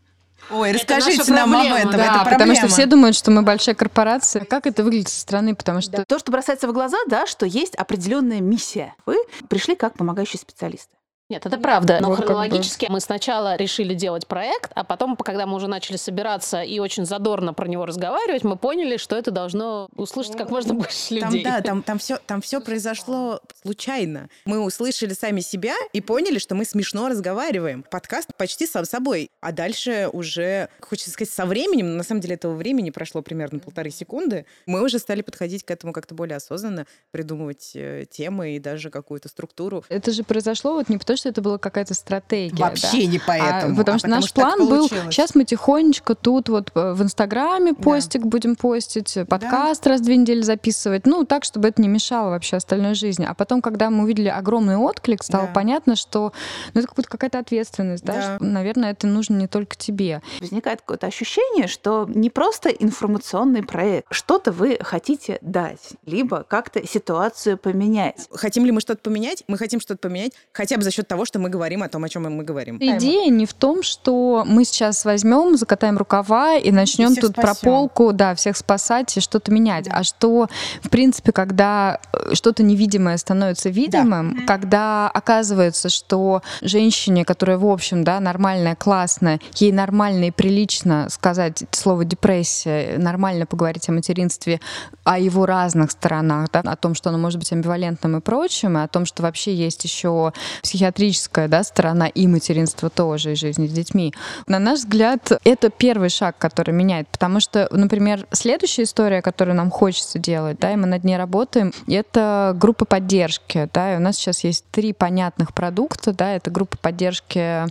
Ой, 0.51 0.73
расскажите 0.73 1.33
нам 1.33 1.55
об 1.55 1.67
этом. 1.67 1.93
Да, 1.93 2.23
это 2.23 2.31
потому 2.31 2.55
что 2.55 2.69
все 2.69 2.87
думают, 2.87 3.17
что 3.17 3.31
мы 3.31 3.43
большая 3.43 3.75
корпорация. 3.75 4.45
Как 4.45 4.67
это 4.67 4.85
выглядит 4.85 5.09
со 5.09 5.21
стороны? 5.21 5.55
Потому 5.55 5.81
что... 5.81 5.99
Да. 5.99 6.05
То, 6.05 6.19
что 6.19 6.33
бросается 6.33 6.69
в 6.69 6.73
глаза, 6.73 6.99
да, 7.07 7.27
что 7.27 7.47
есть 7.47 7.75
определенная 7.75 8.41
миссия. 8.41 8.95
Вы 9.07 9.17
пришли 9.49 9.77
как 9.77 9.95
помогающие 9.95 10.41
специалисты. 10.41 10.96
Нет, 11.29 11.45
это 11.45 11.59
правда. 11.59 11.99
Но 12.01 12.11
ну, 12.11 12.15
хронологически 12.15 12.85
как 12.85 12.91
бы... 12.91 12.95
мы 12.95 13.01
сначала 13.01 13.57
решили 13.57 13.95
делать 13.95 14.29
проект, 14.29 14.71
а 14.77 14.85
потом, 14.85 15.17
когда 15.17 15.45
мы 15.47 15.57
уже 15.57 15.67
начали 15.67 15.97
собираться 15.97 16.63
и 16.63 16.79
очень 16.79 17.05
задорно 17.05 17.53
про 17.53 17.67
него 17.67 17.85
разговаривать, 17.85 18.45
мы 18.45 18.57
поняли, 18.57 18.97
что 18.97 19.17
это 19.17 19.33
должно 19.33 19.89
услышать 19.97 20.37
как 20.37 20.51
можно 20.51 20.75
больше 20.75 21.15
людей. 21.15 21.43
Там, 21.43 21.53
да, 21.53 21.61
там, 21.63 21.83
там 21.83 21.99
все 21.99 22.19
там 22.27 22.41
все 22.41 22.61
произошло 22.61 23.41
случайно. 23.61 24.29
Мы 24.45 24.61
услышали 24.61 25.15
сами 25.15 25.41
себя 25.41 25.75
и 25.93 26.01
поняли, 26.01 26.39
что 26.39 26.55
мы 26.55 26.65
смешно 26.65 27.09
разговариваем. 27.09 27.85
Подкаст 27.91 28.31
почти 28.37 28.67
сам 28.67 28.85
собой. 28.85 29.31
А 29.41 29.51
дальше 29.51 30.09
уже, 30.13 30.69
хочется 30.81 31.11
сказать, 31.11 31.33
со 31.33 31.45
временем, 31.45 31.91
но 31.91 31.97
на 31.97 32.03
самом 32.05 32.21
деле 32.21 32.37
этого 32.37 32.55
времени 32.55 32.91
прошло 32.91 33.23
примерно 33.23 33.59
полторы 33.59 33.91
секунды, 33.91 34.47
мы 34.67 34.83
уже 34.85 35.01
стали 35.01 35.23
подходить 35.23 35.65
к 35.65 35.71
этому 35.73 35.93
как-то 35.93 36.15
более 36.15 36.37
осознанно, 36.37 36.87
придумывать 37.11 37.73
э, 37.75 38.05
темы 38.09 38.55
и 38.55 38.59
даже 38.61 38.91
какую-то 38.91 39.29
структуру. 39.29 39.85
Это 39.89 40.13
же 40.13 40.23
произошло 40.23 40.75
вот 40.75 40.89
не 40.89 40.99
потому, 40.99 41.16
что 41.17 41.29
это 41.29 41.43
была 41.43 41.59
какая-то 41.59 41.95
стратегия. 41.95 42.63
Вообще 42.63 43.03
да? 43.03 43.13
не 43.13 43.19
поэтому. 43.19 43.75
А, 43.75 43.77
потому 43.77 43.97
а 43.97 43.99
что 43.99 44.09
потому 44.09 44.21
наш 44.21 44.31
что 44.31 44.41
план 44.41 44.69
был, 44.69 44.89
сейчас 44.89 45.35
мы 45.35 45.45
тихонечко 45.45 46.15
тут 46.15 46.49
вот 46.49 46.71
э, 46.75 46.93
в 46.93 47.03
Инстаграме 47.03 47.73
да. 47.73 47.83
постик 47.83 48.23
будем 48.23 48.57
постить, 48.57 49.19
подкаст 49.29 49.85
да. 49.85 49.91
раз 49.91 50.01
в 50.01 50.05
две 50.05 50.17
недели 50.17 50.43
записывать, 50.43 51.07
ну, 51.07 51.25
так, 51.25 51.45
чтобы 51.45 51.69
это 51.69 51.83
не 51.83 51.89
мешало 51.89 52.31
вообще 52.31 52.57
остальной 52.57 52.95
жизни. 52.95 53.27
А 53.29 53.35
потом, 53.35 53.63
когда 53.63 53.91
мы 53.91 54.05
увидели 54.05 54.29
огромный 54.29 54.77
отклик, 54.77 55.23
стало 55.23 55.47
да. 55.47 55.53
понятно, 55.53 55.97
что 55.97 56.33
ну, 56.75 56.81
это 56.81 57.09
какая-то 57.09 57.39
ответственность, 57.39 58.05
да, 58.05 58.15
да. 58.15 58.37
Что, 58.37 58.45
наверное, 58.45 58.91
это 58.91 59.07
нужно 59.07 59.37
не 59.37 59.47
только 59.47 59.77
тебе. 59.77 60.23
Возникает 60.41 60.81
какое-то 60.81 61.07
ощущение, 61.07 61.67
что 61.69 62.07
не 62.09 62.31
просто 62.31 62.71
информационный 62.71 63.63
проект, 63.63 64.07
что-то 64.11 64.53
вы 64.53 64.79
хотите 64.81 65.39
дать, 65.41 65.95
либо 66.05 66.45
как-то 66.45 66.87
ситуацию 66.87 67.59
поменять. 67.59 68.27
Хотим 68.31 68.65
ли 68.65 68.73
мы 68.73 68.81
что-то 68.81 69.01
поменять? 69.03 69.45
Мы 69.49 69.59
хотим 69.59 69.81
что-то 69.81 69.99
поменять 69.99 70.33
хотя 70.53 70.77
бы 70.77 70.83
за 70.83 70.91
счет 70.91 71.06
счет 71.07 71.09
того, 71.09 71.25
что 71.25 71.39
мы 71.39 71.49
говорим 71.49 71.83
о 71.83 71.89
том, 71.89 72.05
о 72.05 72.09
чем 72.09 72.23
мы 72.25 72.45
говорим. 72.45 72.79
Идея 72.81 73.31
не 73.31 73.47
в 73.47 73.55
том, 73.55 73.83
что 73.83 74.45
мы 74.47 74.65
сейчас 74.65 75.05
возьмем, 75.05 75.57
закатаем 75.57 75.97
рукава 75.97 76.57
и 76.57 76.73
начнем 76.73 77.13
и 77.13 77.21
тут 77.21 77.33
спасем. 77.33 77.43
про 77.43 77.55
полку, 77.55 78.13
да, 78.13 78.35
всех 78.35 78.57
спасать 78.57 79.17
и 79.17 79.21
что-то 79.21 79.53
менять, 79.53 79.85
да. 79.85 79.99
а 79.99 80.05
что, 80.05 80.49
в 80.83 80.89
принципе, 80.89 81.33
когда 81.33 82.01
э, 82.13 82.35
что-то 82.35 82.63
невидимое 82.63 83.17
становится 83.17 83.71
видимым, 83.71 84.37
да. 84.41 84.47
когда 84.47 85.09
оказывается, 85.09 85.89
что 85.89 86.43
женщине, 86.63 87.25
которая, 87.25 87.59
в 87.59 87.67
общем, 87.67 88.05
да, 88.05 88.21
нормальная, 88.21 88.75
классная, 88.75 89.41
ей 89.55 89.73
нормально 89.73 90.27
и 90.27 90.31
прилично 90.31 91.09
сказать 91.11 91.65
слово 91.71 92.05
депрессия, 92.05 92.99
нормально 92.99 93.47
поговорить 93.47 93.89
о 93.89 93.93
материнстве, 93.93 94.61
о 95.05 95.19
его 95.19 95.47
разных 95.47 95.91
сторонах, 95.91 96.51
да, 96.53 96.61
о 96.61 96.77
том, 96.77 96.95
что 96.95 97.11
оно 97.11 97.19
может 97.19 97.39
быть 97.39 97.53
амбивалентным 97.53 98.17
и 98.17 98.21
прочим, 98.21 98.77
и 98.79 98.83
о 98.83 98.89
том, 98.89 99.07
что 99.07 99.23
вообще 99.23 99.55
есть 99.55 99.85
еще 99.85 100.33
психиатрия 100.63 100.96
психиатрическая 100.97 101.49
да, 101.49 101.63
сторона 101.63 102.09
и 102.09 102.27
материнство 102.27 102.89
тоже, 102.89 103.33
и 103.33 103.35
жизни 103.35 103.67
с 103.67 103.73
детьми. 103.73 104.15
На 104.47 104.59
наш 104.59 104.81
взгляд, 104.81 105.33
это 105.45 105.71
первый 105.71 106.09
шаг, 106.09 106.39
который 106.39 106.73
меняет, 106.73 107.09
потому 107.09 107.41
что, 107.41 107.69
например, 107.71 108.27
следующая 108.33 108.85
история, 108.85 109.21
которую 109.21 109.57
нам 109.57 109.71
хочется 109.71 110.19
делать, 110.19 110.59
да, 110.59 110.73
и 110.73 110.77
мы 110.77 110.87
над 110.87 111.05
ней 111.05 111.17
работаем, 111.17 111.73
это 111.87 112.57
группа 112.57 112.87
поддержки, 112.87 113.69
да, 113.73 113.95
и 113.95 113.97
у 113.97 114.01
нас 114.01 114.17
сейчас 114.17 114.43
есть 114.45 114.65
три 114.71 114.93
понятных 114.93 115.53
продукта, 115.53 116.13
да, 116.13 116.33
это 116.33 116.51
группа 116.51 116.79
поддержки 116.79 117.67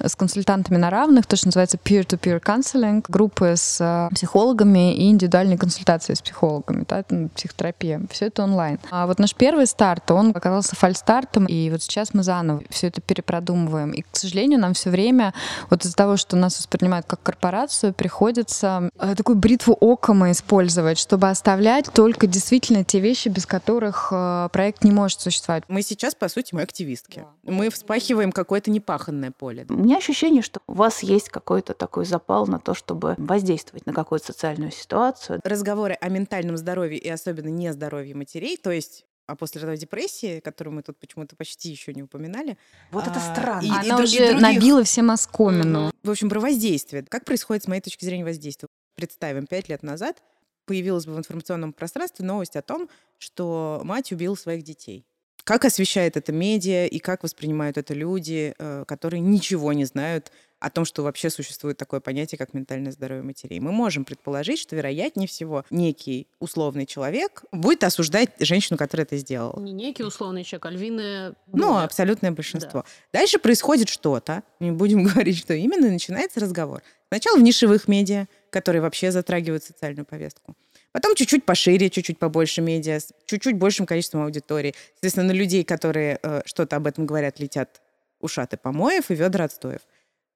с 0.00 0.16
консультантами 0.16 0.76
на 0.76 0.90
равных, 0.90 1.26
то, 1.26 1.36
что 1.36 1.46
называется 1.46 1.78
peer-to-peer 1.82 2.42
counseling, 2.42 3.04
группы 3.08 3.54
с 3.56 3.78
э, 3.80 4.14
психологами 4.14 4.94
и 4.94 5.10
индивидуальные 5.10 5.58
консультации 5.58 6.14
с 6.14 6.22
психологами, 6.22 6.84
да, 6.88 7.04
психотерапия. 7.34 8.00
Все 8.10 8.26
это 8.26 8.42
онлайн. 8.42 8.80
А 8.90 9.06
вот 9.06 9.18
наш 9.18 9.34
первый 9.34 9.66
старт, 9.66 10.10
он 10.10 10.32
оказался 10.34 10.74
фальстартом, 10.74 11.46
и 11.46 11.70
вот 11.70 11.82
сейчас 11.82 12.14
мы 12.14 12.22
заново 12.22 12.63
все 12.70 12.88
это 12.88 13.00
перепродумываем. 13.00 13.92
И, 13.92 14.02
к 14.02 14.16
сожалению, 14.16 14.60
нам 14.60 14.74
все 14.74 14.90
время, 14.90 15.34
вот 15.70 15.84
из-за 15.84 15.94
того, 15.94 16.16
что 16.16 16.36
нас 16.36 16.58
воспринимают 16.58 17.06
как 17.06 17.22
корпорацию, 17.22 17.92
приходится 17.92 18.90
э, 18.98 19.14
такую 19.14 19.36
бритву 19.36 19.76
окома 19.80 20.30
использовать, 20.30 20.98
чтобы 20.98 21.28
оставлять 21.28 21.90
только 21.92 22.26
действительно 22.26 22.84
те 22.84 23.00
вещи, 23.00 23.28
без 23.28 23.46
которых 23.46 24.08
э, 24.10 24.48
проект 24.52 24.84
не 24.84 24.90
может 24.90 25.20
существовать. 25.20 25.64
Мы 25.68 25.82
сейчас, 25.82 26.14
по 26.14 26.28
сути, 26.28 26.54
мы 26.54 26.62
активистки. 26.62 27.24
Да. 27.42 27.52
Мы 27.52 27.70
вспахиваем 27.70 28.32
какое-то 28.32 28.70
непаханное 28.70 29.30
поле. 29.30 29.66
У 29.68 29.74
меня 29.74 29.98
ощущение, 29.98 30.42
что 30.42 30.60
у 30.66 30.74
вас 30.74 31.02
есть 31.02 31.28
какой-то 31.28 31.74
такой 31.74 32.04
запал 32.04 32.46
на 32.46 32.58
то, 32.58 32.74
чтобы 32.74 33.14
воздействовать 33.18 33.86
на 33.86 33.92
какую-то 33.92 34.26
социальную 34.26 34.70
ситуацию. 34.70 35.40
Разговоры 35.44 35.94
о 36.00 36.08
ментальном 36.08 36.56
здоровье 36.56 36.98
и 36.98 37.08
особенно 37.08 37.48
нездоровье 37.48 38.14
матерей, 38.14 38.56
то 38.56 38.70
есть 38.70 39.04
а 39.26 39.36
после 39.36 39.60
родовой 39.60 39.78
депрессии, 39.78 40.40
которую 40.40 40.74
мы 40.74 40.82
тут 40.82 40.98
почему-то 40.98 41.36
почти 41.36 41.70
еще 41.70 41.94
не 41.94 42.02
упоминали. 42.02 42.58
Вот 42.90 43.06
это 43.06 43.16
а, 43.16 43.34
странно. 43.34 43.64
И, 43.64 43.70
Она 43.70 44.00
и, 44.00 44.02
уже 44.02 44.16
и 44.16 44.28
других... 44.30 44.40
набила 44.40 44.84
всем 44.84 45.10
оскомину. 45.10 45.90
В 46.02 46.10
общем, 46.10 46.28
про 46.28 46.40
воздействие. 46.40 47.04
Как 47.04 47.24
происходит, 47.24 47.64
с 47.64 47.68
моей 47.68 47.80
точки 47.80 48.04
зрения, 48.04 48.24
воздействие? 48.24 48.68
Представим, 48.94 49.46
пять 49.46 49.68
лет 49.68 49.82
назад 49.82 50.22
появилась 50.66 51.06
бы 51.06 51.14
в 51.14 51.18
информационном 51.18 51.72
пространстве 51.72 52.24
новость 52.24 52.56
о 52.56 52.62
том, 52.62 52.88
что 53.18 53.80
мать 53.84 54.12
убила 54.12 54.34
своих 54.34 54.62
детей. 54.62 55.04
Как 55.44 55.66
освещает 55.66 56.16
это 56.16 56.32
медиа 56.32 56.86
и 56.86 56.98
как 56.98 57.22
воспринимают 57.22 57.76
это 57.76 57.92
люди, 57.92 58.54
э, 58.58 58.84
которые 58.86 59.20
ничего 59.20 59.74
не 59.74 59.84
знают 59.84 60.32
о 60.60 60.70
том, 60.70 60.84
что 60.84 61.02
вообще 61.02 61.30
существует 61.30 61.76
такое 61.76 62.00
понятие, 62.00 62.38
как 62.38 62.54
ментальное 62.54 62.92
здоровье 62.92 63.22
матерей. 63.22 63.60
Мы 63.60 63.72
можем 63.72 64.04
предположить, 64.04 64.58
что, 64.58 64.76
вероятнее 64.76 65.28
всего, 65.28 65.64
некий 65.70 66.26
условный 66.40 66.86
человек 66.86 67.44
будет 67.52 67.84
осуждать 67.84 68.30
женщину, 68.38 68.78
которая 68.78 69.04
это 69.04 69.16
сделала. 69.16 69.60
Не 69.60 69.72
некий 69.72 70.04
условный 70.04 70.44
человек, 70.44 70.66
а 70.66 70.70
львиное... 70.70 71.34
Ну, 71.52 71.76
абсолютное 71.76 72.30
большинство. 72.30 72.84
Да. 73.12 73.20
Дальше 73.20 73.38
происходит 73.38 73.88
что-то, 73.88 74.42
не 74.60 74.70
будем 74.70 75.04
говорить, 75.04 75.38
что 75.38 75.54
именно, 75.54 75.88
начинается 75.90 76.40
разговор. 76.40 76.82
Сначала 77.08 77.38
в 77.38 77.42
нишевых 77.42 77.86
медиа, 77.86 78.26
которые 78.50 78.80
вообще 78.82 79.12
затрагивают 79.12 79.64
социальную 79.64 80.06
повестку. 80.06 80.56
Потом 80.92 81.14
чуть-чуть 81.16 81.44
пошире, 81.44 81.90
чуть-чуть 81.90 82.18
побольше 82.18 82.62
медиа, 82.62 83.00
с 83.00 83.12
чуть-чуть 83.26 83.56
большим 83.56 83.84
количеством 83.84 84.22
аудитории. 84.22 84.74
Соответственно, 84.94 85.28
на 85.28 85.32
людей, 85.32 85.64
которые 85.64 86.20
э, 86.22 86.42
что-то 86.46 86.76
об 86.76 86.86
этом 86.86 87.04
говорят, 87.04 87.40
летят 87.40 87.80
ушаты 88.20 88.56
помоев 88.56 89.10
и 89.10 89.14
ведра 89.14 89.44
отстоев. 89.46 89.80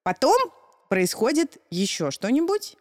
Потом 0.03 0.35
происходит 0.89 1.57
еще 1.69 2.11
что-нибудь, 2.11 2.75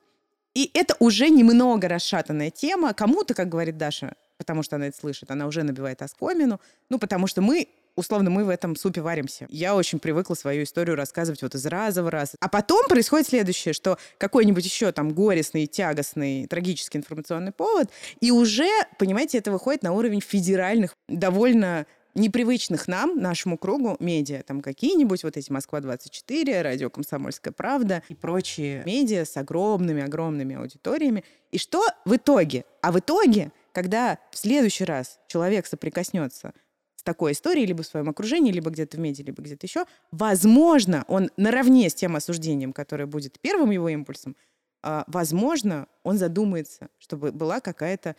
и 0.54 0.70
это 0.74 0.96
уже 0.98 1.28
немного 1.28 1.88
расшатанная 1.88 2.50
тема. 2.50 2.94
Кому-то, 2.94 3.35
как 3.35 3.48
говорит 3.48 3.76
Даша, 3.76 4.14
потому 4.38 4.62
что 4.62 4.76
она 4.76 4.88
это 4.88 4.98
слышит, 4.98 5.31
она 5.31 5.46
уже 5.46 5.62
набивает 5.62 6.02
оскомину, 6.02 6.61
ну, 6.88 6.98
потому 6.98 7.26
что 7.26 7.42
мы 7.42 7.68
условно, 7.98 8.31
мы 8.31 8.44
в 8.44 8.48
этом 8.48 8.76
супе 8.76 9.00
варимся. 9.00 9.46
Я 9.50 9.74
очень 9.74 9.98
привыкла 9.98 10.35
свою 10.35 10.62
историю 10.62 10.94
рассказывать 10.96 11.42
вот 11.42 11.54
из 11.54 11.66
раза 11.66 12.02
в 12.02 12.09
раз. 12.09 12.37
А 12.40 12.48
потом 12.48 12.87
происходит 12.88 13.26
следующее, 13.26 13.74
что 13.74 13.98
какой-нибудь 14.18 14.64
еще 14.64 14.92
там 14.92 15.11
горестный, 15.11 15.66
тягостный, 15.66 16.46
трагический 16.46 16.98
информационный 16.98 17.52
повод, 17.52 17.90
и 18.20 18.31
уже, 18.31 18.70
понимаете, 18.98 19.38
это 19.38 19.50
выходит 19.50 19.83
на 19.83 19.92
уровень 19.92 20.20
федеральных, 20.20 20.94
довольно 21.09 21.87
непривычных 22.18 22.88
нам, 22.88 23.18
нашему 23.18 23.57
кругу, 23.57 23.96
медиа, 24.00 24.42
там 24.42 24.61
какие-нибудь 24.61 25.24
вот 25.24 25.37
эти 25.37 25.50
«Москва-24», 25.50 26.62
«Радио 26.62 26.90
Комсомольская 26.90 27.52
правда» 27.52 28.02
и 28.09 28.14
прочие 28.14 28.83
медиа 28.85 29.24
с 29.24 29.37
огромными-огромными 29.37 30.57
аудиториями. 30.57 31.24
И 31.52 31.59
что 31.59 31.83
в 32.04 32.16
итоге? 32.16 32.64
А 32.83 32.92
в 32.92 32.98
итоге, 32.98 33.52
когда 33.72 34.18
в 34.31 34.38
следующий 34.38 34.85
раз 34.85 35.18
человек 35.28 35.66
соприкоснется 35.66 36.52
с 36.96 37.02
такой 37.02 37.33
историей 37.33 37.66
либо 37.66 37.83
в 37.83 37.87
своем 37.87 38.09
окружении, 38.09 38.52
либо 38.52 38.70
где-то 38.70 38.96
в 38.96 39.00
медиа, 39.00 39.24
либо 39.24 39.42
где-то 39.42 39.66
еще, 39.66 39.87
возможно, 40.11 41.04
он 41.09 41.31
наравне 41.37 41.88
с 41.88 41.94
тем 41.94 42.16
осуждением, 42.16 42.72
которое 42.72 43.07
будет 43.07 43.38
первым 43.40 43.70
его 43.70 43.88
импульсом, 43.88 44.37
а, 44.83 45.04
возможно, 45.07 45.87
он 46.02 46.18
задумается, 46.18 46.88
чтобы 46.98 47.33
была 47.33 47.61
какая-то 47.61 48.16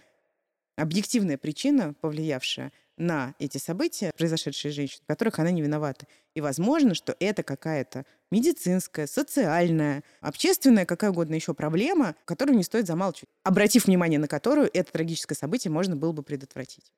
объективная 0.76 1.38
причина, 1.38 1.94
повлиявшая 2.00 2.72
на 3.00 3.34
эти 3.40 3.58
события, 3.58 4.12
произошедшие 4.16 4.72
с 4.72 4.76
женщиной, 4.76 5.02
в 5.04 5.08
которых 5.08 5.40
она 5.40 5.50
не 5.52 5.62
виновата. 5.62 6.06
И 6.36 6.42
возможно, 6.42 6.94
что 6.94 7.16
это 7.20 7.42
какая-то 7.42 8.06
медицинская, 8.30 9.08
социальная, 9.08 10.04
общественная, 10.22 10.86
какая 10.86 11.10
угодно 11.12 11.36
еще 11.36 11.54
проблема, 11.54 12.16
которую 12.26 12.58
не 12.58 12.64
стоит 12.64 12.86
замалчивать, 12.86 13.30
обратив 13.44 13.86
внимание 13.86 14.20
на 14.20 14.28
которую 14.28 14.70
это 14.74 14.92
трагическое 14.92 15.36
событие 15.36 15.72
можно 15.72 15.96
было 15.96 16.12
бы 16.12 16.22
предотвратить. 16.22 16.92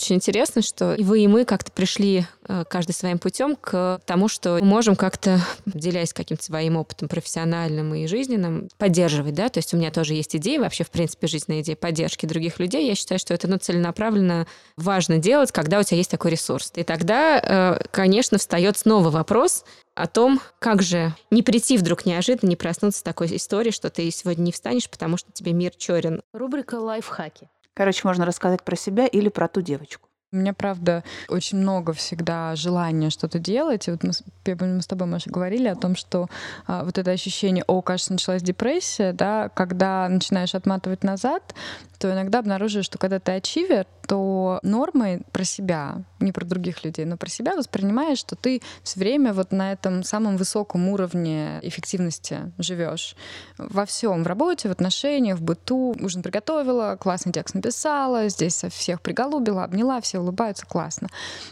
Очень 0.00 0.16
интересно, 0.16 0.62
что 0.62 0.94
и 0.94 1.04
вы, 1.04 1.20
и 1.20 1.28
мы 1.28 1.44
как-то 1.44 1.70
пришли 1.70 2.24
э, 2.48 2.64
каждый 2.70 2.92
своим 2.92 3.18
путем 3.18 3.54
к 3.54 4.00
тому, 4.06 4.28
что 4.28 4.54
мы 4.54 4.62
можем 4.62 4.96
как-то, 4.96 5.42
делясь 5.66 6.14
каким-то 6.14 6.42
своим 6.42 6.78
опытом 6.78 7.06
профессиональным 7.06 7.94
и 7.94 8.06
жизненным, 8.06 8.70
поддерживать, 8.78 9.34
да, 9.34 9.50
то 9.50 9.58
есть 9.58 9.74
у 9.74 9.76
меня 9.76 9.90
тоже 9.90 10.14
есть 10.14 10.34
идеи, 10.34 10.56
вообще, 10.56 10.84
в 10.84 10.90
принципе, 10.90 11.26
жизненная 11.26 11.60
идея 11.60 11.76
поддержки 11.76 12.24
других 12.24 12.58
людей. 12.60 12.86
Я 12.86 12.94
считаю, 12.94 13.18
что 13.18 13.34
это, 13.34 13.46
ну, 13.46 13.58
целенаправленно 13.58 14.46
важно 14.78 15.18
делать, 15.18 15.52
когда 15.52 15.78
у 15.78 15.82
тебя 15.82 15.98
есть 15.98 16.10
такой 16.10 16.30
ресурс. 16.30 16.72
И 16.76 16.82
тогда, 16.82 17.38
э, 17.38 17.84
конечно, 17.90 18.38
встает 18.38 18.78
снова 18.78 19.10
вопрос 19.10 19.66
о 19.94 20.06
том, 20.06 20.40
как 20.60 20.80
же 20.80 21.14
не 21.30 21.42
прийти 21.42 21.76
вдруг 21.76 22.06
неожиданно, 22.06 22.48
не 22.48 22.56
проснуться 22.56 23.04
такой 23.04 23.36
историей, 23.36 23.72
что 23.72 23.90
ты 23.90 24.10
сегодня 24.10 24.44
не 24.44 24.52
встанешь, 24.52 24.88
потому 24.88 25.18
что 25.18 25.30
тебе 25.30 25.52
мир 25.52 25.72
черен. 25.76 26.22
Рубрика 26.32 26.76
«Лайфхаки». 26.76 27.50
Короче, 27.74 28.02
можно 28.06 28.26
рассказать 28.26 28.64
про 28.64 28.76
себя 28.76 29.06
или 29.06 29.28
про 29.30 29.48
ту 29.48 29.62
девочку. 29.62 30.09
У 30.32 30.36
меня, 30.36 30.54
правда, 30.54 31.02
очень 31.28 31.58
много 31.58 31.92
всегда 31.92 32.54
желания 32.54 33.10
что-то 33.10 33.40
делать. 33.40 33.88
И 33.88 33.90
вот 33.90 34.04
мы, 34.04 34.12
мы 34.46 34.80
с 34.80 34.86
тобой, 34.86 35.08
Маша, 35.08 35.28
говорили 35.28 35.66
о 35.66 35.74
том, 35.74 35.96
что 35.96 36.28
а, 36.68 36.84
вот 36.84 36.98
это 36.98 37.10
ощущение, 37.10 37.64
о, 37.66 37.82
кажется, 37.82 38.12
началась 38.12 38.40
депрессия, 38.40 39.12
да, 39.12 39.48
когда 39.48 40.08
начинаешь 40.08 40.54
отматывать 40.54 41.02
назад, 41.02 41.52
то 41.98 42.12
иногда 42.12 42.38
обнаруживаешь, 42.38 42.86
что 42.86 42.96
когда 42.96 43.18
ты 43.18 43.32
ачивер, 43.32 43.86
то 44.08 44.58
нормой 44.62 45.22
про 45.32 45.44
себя, 45.44 46.02
не 46.18 46.32
про 46.32 46.46
других 46.46 46.82
людей, 46.82 47.04
но 47.04 47.16
про 47.16 47.28
себя 47.28 47.54
воспринимаешь, 47.54 48.18
что 48.18 48.36
ты 48.36 48.62
все 48.82 48.98
время 48.98 49.34
вот 49.34 49.52
на 49.52 49.72
этом 49.72 50.02
самом 50.02 50.36
высоком 50.36 50.88
уровне 50.88 51.60
эффективности 51.62 52.52
живешь. 52.58 53.16
Во 53.58 53.84
всем, 53.84 54.24
в 54.24 54.26
работе, 54.26 54.68
в 54.68 54.72
отношениях, 54.72 55.38
в 55.38 55.42
быту. 55.42 55.94
Ужин 56.00 56.22
приготовила, 56.22 56.96
классный 56.98 57.32
текст 57.32 57.54
написала, 57.54 58.28
здесь 58.28 58.64
всех 58.70 59.02
приголубила, 59.02 59.64
обняла, 59.64 60.00
все 60.00 60.19
улыбаются, 60.20 60.66
классно. 60.66 61.08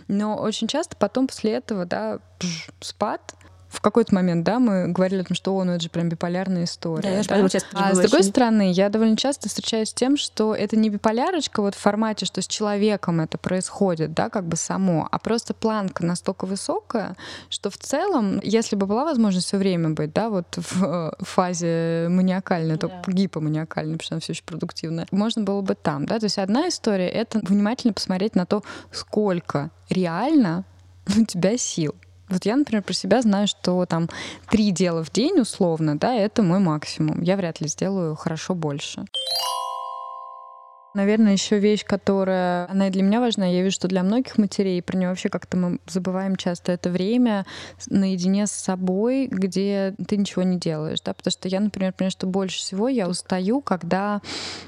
Но 0.06 0.36
очень 0.36 0.68
часто 0.68 0.96
потом 0.96 1.26
после 1.26 1.52
этого, 1.52 1.84
да, 1.84 2.18
спад, 2.80 3.34
в 3.68 3.80
какой-то 3.80 4.14
момент, 4.14 4.44
да, 4.44 4.58
мы 4.58 4.88
говорили 4.88 5.20
о 5.20 5.24
том, 5.24 5.34
что, 5.34 5.54
о, 5.54 5.64
ну 5.64 5.72
это 5.72 5.82
же 5.82 5.90
прям 5.90 6.08
биполярная 6.08 6.64
история. 6.64 7.02
Да, 7.02 7.08
я 7.10 7.22
да? 7.22 7.28
Подумала, 7.28 7.50
а 7.74 7.94
с 7.94 7.98
другой 7.98 8.22
стороны, 8.22 8.72
я 8.72 8.88
довольно 8.88 9.16
часто 9.16 9.48
встречаюсь 9.48 9.90
с 9.90 9.94
тем, 9.94 10.16
что 10.16 10.54
это 10.54 10.76
не 10.76 10.88
биполярочка 10.88 11.60
вот 11.60 11.74
в 11.74 11.78
формате, 11.78 12.24
что 12.24 12.40
с 12.40 12.46
человеком 12.46 13.20
это 13.20 13.36
происходит, 13.36 14.14
да, 14.14 14.30
как 14.30 14.46
бы 14.46 14.56
само, 14.56 15.08
а 15.10 15.18
просто 15.18 15.52
планка 15.52 16.04
настолько 16.04 16.46
высокая, 16.46 17.16
что 17.50 17.70
в 17.70 17.76
целом, 17.76 18.40
если 18.42 18.74
бы 18.74 18.86
была 18.86 19.04
возможность 19.04 19.46
все 19.46 19.58
время 19.58 19.90
быть, 19.90 20.12
да, 20.12 20.30
вот 20.30 20.46
в 20.56 20.84
э, 20.84 21.10
фазе 21.20 22.08
маниакальной, 22.08 22.76
да. 22.76 22.88
только 22.88 23.12
гипоманиакальной, 23.12 23.94
потому 23.94 24.04
что 24.04 24.14
она 24.14 24.20
все 24.20 24.32
еще 24.32 24.42
продуктивная, 24.44 25.06
можно 25.10 25.42
было 25.42 25.60
бы 25.60 25.74
там, 25.74 26.06
да, 26.06 26.18
то 26.18 26.24
есть 26.24 26.38
одна 26.38 26.68
история— 26.68 27.08
это 27.10 27.40
внимательно 27.42 27.92
посмотреть 27.92 28.34
на 28.34 28.46
то, 28.46 28.62
сколько 28.92 29.70
реально 29.90 30.64
у 31.18 31.24
тебя 31.24 31.58
сил. 31.58 31.94
Вот 32.28 32.44
я, 32.44 32.56
например, 32.56 32.82
про 32.82 32.92
себя 32.92 33.22
знаю, 33.22 33.46
что 33.46 33.86
там 33.86 34.08
три 34.50 34.70
дела 34.70 35.02
в 35.02 35.10
день 35.10 35.40
условно, 35.40 35.98
да, 35.98 36.14
это 36.14 36.42
мой 36.42 36.58
максимум. 36.58 37.22
Я 37.22 37.36
вряд 37.36 37.60
ли 37.60 37.68
сделаю 37.68 38.16
хорошо 38.16 38.54
больше. 38.54 39.04
Наверное, 40.98 41.34
еще 41.34 41.60
вещь, 41.60 41.84
которая, 41.84 42.68
она 42.68 42.88
и 42.88 42.90
для 42.90 43.04
меня 43.04 43.20
важна, 43.20 43.46
я 43.46 43.62
вижу, 43.62 43.76
что 43.76 43.86
для 43.86 44.02
многих 44.02 44.36
матерей, 44.36 44.82
про 44.82 44.96
нее 44.96 45.10
вообще 45.10 45.28
как-то 45.28 45.56
мы 45.56 45.78
забываем 45.86 46.34
часто, 46.34 46.72
это 46.72 46.90
время 46.90 47.46
наедине 47.86 48.48
с 48.48 48.50
собой, 48.50 49.28
где 49.28 49.94
ты 50.08 50.16
ничего 50.16 50.42
не 50.42 50.58
делаешь, 50.58 51.00
да, 51.04 51.14
потому 51.14 51.30
что 51.30 51.46
я, 51.46 51.60
например, 51.60 51.92
понимаю, 51.92 52.10
что 52.10 52.26
больше 52.26 52.58
всего 52.58 52.88
я 52.88 53.08
устаю, 53.08 53.60
когда 53.60 54.20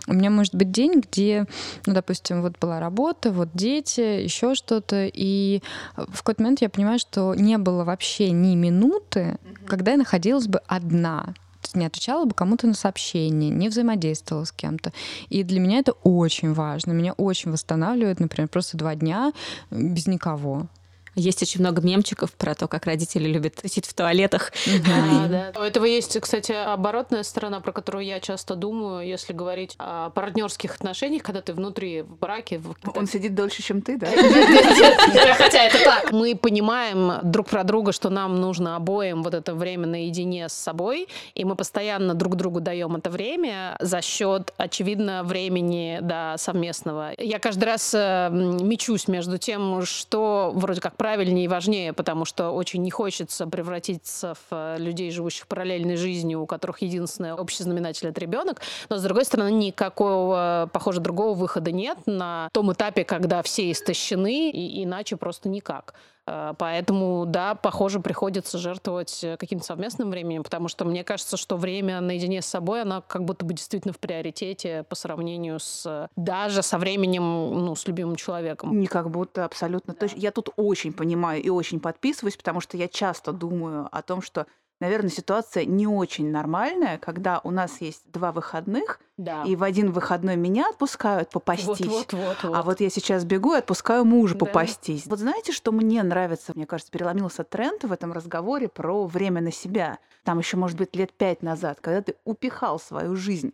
у 0.07 0.13
меня 0.13 0.31
может 0.31 0.55
быть 0.55 0.71
день, 0.71 1.01
где, 1.01 1.47
ну, 1.87 1.95
допустим, 1.95 2.43
вот 2.43 2.57
была 2.61 2.79
работа, 2.79 3.33
вот 3.33 3.49
дети, 3.53 4.23
еще 4.23 4.55
что-то, 4.55 5.11
и 5.13 5.63
в 5.97 6.19
какой-то 6.19 6.43
момент 6.43 6.63
я 6.63 6.69
понимаю, 6.69 7.01
что 7.01 7.35
не 7.35 7.59
было 7.59 7.83
вообще 7.83 8.31
ни 8.31 8.55
минуты, 8.55 9.37
когда 9.67 9.91
я 9.91 9.97
находилась 9.97 10.47
бы 10.47 10.61
одна, 10.69 11.35
не 11.79 11.87
отвечала 11.87 12.25
бы 12.25 12.35
кому-то 12.35 12.67
на 12.67 12.75
сообщение, 12.75 13.51
не 13.51 13.69
взаимодействовала 13.69 14.45
с 14.45 14.53
кем-то. 14.53 14.93
И 15.29 15.43
для 15.43 15.61
меня 15.61 15.79
это 15.79 15.93
очень 16.03 16.53
важно. 16.53 16.93
Меня 16.93 17.13
очень 17.15 17.51
восстанавливает, 17.51 18.21
например, 18.21 18.49
просто 18.49 18.77
два 18.77 18.95
дня 18.95 19.33
без 19.71 20.07
никого. 20.07 20.67
Есть 21.15 21.43
очень 21.43 21.61
много 21.61 21.83
мемчиков 21.83 22.33
про 22.33 22.55
то, 22.55 22.69
как 22.69 22.87
родители 22.87 23.29
любят 23.29 23.55
сидеть 23.65 23.87
в 23.87 23.95
туалетах. 23.95 24.53
Да, 24.91 25.53
да. 25.53 25.61
У 25.61 25.63
этого 25.63 25.85
есть, 25.85 26.19
кстати, 26.21 26.53
оборотная 26.53 27.23
сторона, 27.23 27.61
про 27.61 27.73
которую 27.73 28.05
я 28.05 28.19
часто 28.21 28.55
думаю, 28.55 29.07
если 29.07 29.33
говорить 29.33 29.75
о 29.79 30.11
партнерских 30.11 30.75
отношениях, 30.75 31.23
когда 31.23 31.43
ты 31.43 31.53
внутри 31.53 32.03
в 32.03 32.17
браке. 32.17 32.61
Он 32.95 33.07
сидит 33.07 33.35
дольше, 33.35 33.63
чем 33.63 33.83
ты, 33.83 33.97
да? 33.99 34.07
Хотя 34.07 35.65
это 35.65 35.85
так. 35.85 36.13
Мы 36.13 36.35
понимаем 36.35 37.21
друг 37.23 37.49
про 37.49 37.63
друга, 37.65 37.93
что 37.93 38.11
нам 38.11 38.41
нужно 38.41 38.77
обоим 38.77 39.23
вот 39.23 39.35
это 39.35 39.55
время 39.55 39.87
наедине 39.87 40.49
с 40.49 40.53
собой, 40.53 41.09
и 41.35 41.45
мы 41.45 41.57
постоянно 41.57 42.15
друг 42.15 42.37
другу 42.37 42.61
даем 42.61 42.97
это 42.97 43.11
время 43.11 43.77
за 43.81 44.01
счет, 44.01 44.53
очевидно, 44.57 45.23
времени 45.25 45.99
да, 46.01 46.37
совместного. 46.39 47.13
Я 47.19 47.39
каждый 47.39 47.65
раз 47.65 47.93
э, 47.95 48.29
мечусь 48.31 49.09
между 49.09 49.39
тем, 49.39 49.85
что 49.85 50.53
вроде 50.55 50.81
как 50.81 50.97
правильнее 51.01 51.47
и 51.47 51.49
важнее, 51.49 51.95
потому 51.95 52.27
что 52.27 52.51
очень 52.51 52.83
не 52.83 52.91
хочется 52.91 53.47
превратиться 53.47 54.35
в 54.35 54.47
э, 54.51 54.77
людей, 54.79 55.11
живущих 55.11 55.47
параллельной 55.47 55.97
жизнью, 55.97 56.43
у 56.43 56.47
которых 56.47 56.83
единственный 56.83 57.33
общий 57.33 57.63
знаменатель— 57.63 58.09
это 58.11 58.21
ребенок. 58.21 58.61
Но, 58.91 58.99
с 58.99 59.03
другой 59.03 59.25
стороны, 59.25 59.51
никакого, 59.51 60.69
похоже, 60.71 61.01
другого 61.01 61.33
выхода 61.33 61.73
нет 61.73 61.97
на 62.05 62.51
том 62.53 62.71
этапе, 62.71 63.05
когда 63.05 63.43
все 63.43 63.73
истощены, 63.73 64.51
и 64.51 64.85
иначе 64.85 65.17
просто 65.17 65.49
никак. 65.49 65.95
Э, 66.31 66.55
поэтому, 66.57 67.25
да, 67.27 67.55
похоже, 67.57 68.01
приходится 68.01 68.59
жертвовать 68.59 69.25
э, 69.25 69.37
каким-то 69.37 69.65
совместным 69.65 70.11
временем, 70.11 70.45
потому 70.45 70.69
что 70.69 70.85
мне 70.85 71.03
кажется, 71.03 71.37
что 71.37 71.57
время 71.57 72.01
наедине 72.01 72.41
с 72.41 72.47
собой, 72.47 72.83
оно 72.83 73.03
как 73.07 73.25
будто 73.25 73.45
бы 73.45 73.53
действительно 73.53 73.93
в 73.93 73.99
приоритете 73.99 74.85
по 74.89 74.95
сравнению 74.95 75.59
с 75.59 76.09
даже 76.17 76.63
со 76.63 76.79
временем, 76.79 77.23
ну, 77.23 77.75
с 77.75 77.87
любимым 77.87 78.17
человеком. 78.17 78.79
Не 78.79 78.87
как 78.87 79.11
будто, 79.11 79.45
абсолютно 79.45 79.93
да. 79.95 80.01
точно. 80.01 80.19
Я 80.19 80.31
тут 80.31 80.51
очень 80.57 80.93
понимаю 80.93 81.43
и 81.43 81.49
очень 81.49 81.81
подписываюсь, 81.81 82.37
потому 82.37 82.61
что 82.61 82.77
я 82.77 82.87
часто 82.87 83.33
думаю 83.33 83.89
о 83.91 84.03
том, 84.03 84.23
что 84.23 84.47
наверное, 84.81 85.11
ситуация 85.11 85.65
не 85.65 85.87
очень 85.87 86.31
нормальная, 86.31 86.99
когда 86.99 87.41
у 87.45 87.51
нас 87.51 87.81
есть 87.81 88.03
два 88.13 88.33
выходных, 88.33 88.99
да. 89.17 89.45
и 89.45 89.55
в 89.55 89.63
один 89.63 89.93
выходной 89.93 90.37
меня 90.37 90.69
отпускают 90.71 91.31
попастись. 91.31 91.67
Вот, 91.67 91.81
вот, 91.81 92.13
вот, 92.13 92.37
вот. 92.43 92.57
А 92.57 92.63
вот 92.63 92.81
я 92.81 92.91
сейчас 92.91 93.25
бегу 93.25 93.55
и 93.55 93.59
отпускаю 93.59 94.05
мужа 94.05 94.35
да. 94.35 94.47
попастись. 94.47 95.07
Вот 95.07 95.19
знаете, 95.19 95.53
что 95.53 95.71
мне 95.73 96.03
нравится? 96.03 96.53
Мне 96.55 96.67
кажется, 96.67 96.91
переломился 96.91 97.45
тренд 97.45 97.85
в 97.85 97.93
этом 97.93 98.13
разговоре 98.13 98.69
про 98.69 99.07
время 99.07 99.41
на 99.41 99.53
себя. 99.53 99.99
Там 100.25 100.39
еще, 100.39 100.57
может 100.57 100.77
быть, 100.77 100.97
лет 100.97 101.13
пять 101.13 101.43
назад, 101.43 101.79
когда 101.81 102.03
ты 102.03 102.17
упихал 102.25 102.81
свою 102.81 103.17
жизнь 103.17 103.53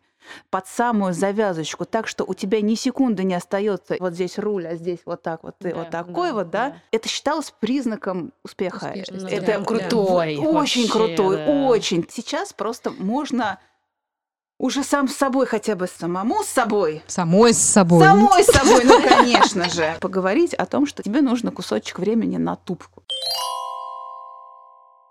под 0.50 0.66
самую 0.66 1.12
завязочку, 1.12 1.84
так 1.84 2.06
что 2.06 2.24
у 2.24 2.34
тебя 2.34 2.60
ни 2.60 2.74
секунды 2.74 3.24
не 3.24 3.34
остается 3.34 3.96
вот 4.00 4.14
здесь 4.14 4.38
руль, 4.38 4.66
а 4.66 4.76
здесь 4.76 5.00
вот 5.04 5.22
так 5.22 5.42
вот 5.42 5.56
ты 5.58 5.70
да, 5.70 5.76
вот 5.76 5.90
такой 5.90 6.28
да, 6.28 6.34
вот, 6.34 6.50
да? 6.50 6.70
да, 6.70 6.76
это 6.90 7.08
считалось 7.08 7.52
признаком 7.58 8.32
успеха. 8.42 8.86
Успешности. 8.86 9.32
Это 9.32 9.58
да, 9.58 9.64
крутой. 9.64 10.36
Очень 10.36 10.52
вообще, 10.52 10.88
крутой, 10.88 11.36
да. 11.36 11.46
очень. 11.46 12.06
Сейчас 12.10 12.52
просто 12.52 12.90
можно 12.90 13.58
уже 14.58 14.82
сам 14.82 15.08
с 15.08 15.14
собой 15.14 15.46
хотя 15.46 15.74
бы 15.74 15.86
самому 15.86 16.42
с 16.42 16.46
собой. 16.46 17.02
Самой 17.06 17.52
с 17.52 17.58
собой. 17.58 18.02
Самой 18.02 18.42
с 18.42 18.46
собой, 18.46 18.84
ну, 18.84 19.02
конечно 19.08 19.68
же. 19.68 19.96
Поговорить 20.00 20.54
о 20.54 20.66
том, 20.66 20.86
что 20.86 21.02
тебе 21.02 21.20
нужно 21.20 21.50
кусочек 21.50 21.98
времени 21.98 22.36
на 22.36 22.56
тупку. 22.56 23.02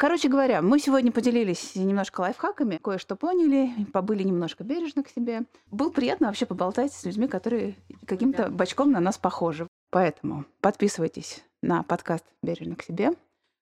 Короче 0.06 0.28
говоря, 0.28 0.62
мы 0.62 0.78
сегодня 0.78 1.12
поделились 1.12 1.74
немножко 1.74 2.22
лайфхаками, 2.22 2.78
кое-что 2.78 3.16
поняли, 3.16 3.72
побыли 3.92 4.22
немножко 4.22 4.64
бережно 4.64 5.04
к 5.04 5.10
себе. 5.10 5.46
Было 5.72 5.90
приятно 5.90 6.28
вообще 6.28 6.46
поболтать 6.46 6.94
с 6.94 7.06
людьми, 7.06 7.28
которые 7.28 7.76
каким-то 8.06 8.50
бочком 8.52 8.92
на 8.92 9.00
нас 9.00 9.18
похожи. 9.18 9.68
Поэтому 9.90 10.46
подписывайтесь 10.62 11.44
на 11.64 11.82
подкаст 11.82 12.24
«Бережно 12.44 12.76
к 12.76 12.84
себе». 12.84 13.14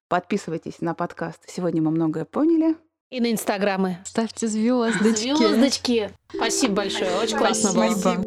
Подписывайтесь 0.10 0.82
на 0.82 0.94
подкаст 0.94 1.42
«Сегодня 1.48 1.82
мы 1.82 1.92
многое 1.92 2.26
поняли». 2.26 2.76
И 3.10 3.22
на 3.22 3.32
инстаграмы. 3.32 4.00
Ставьте 4.04 4.48
звездочки. 4.48 5.34
Звездочки. 5.38 6.12
Спасибо 6.28 6.74
большое. 6.74 7.10
Очень 7.22 7.38
классно 7.38 7.72
было. 7.72 8.23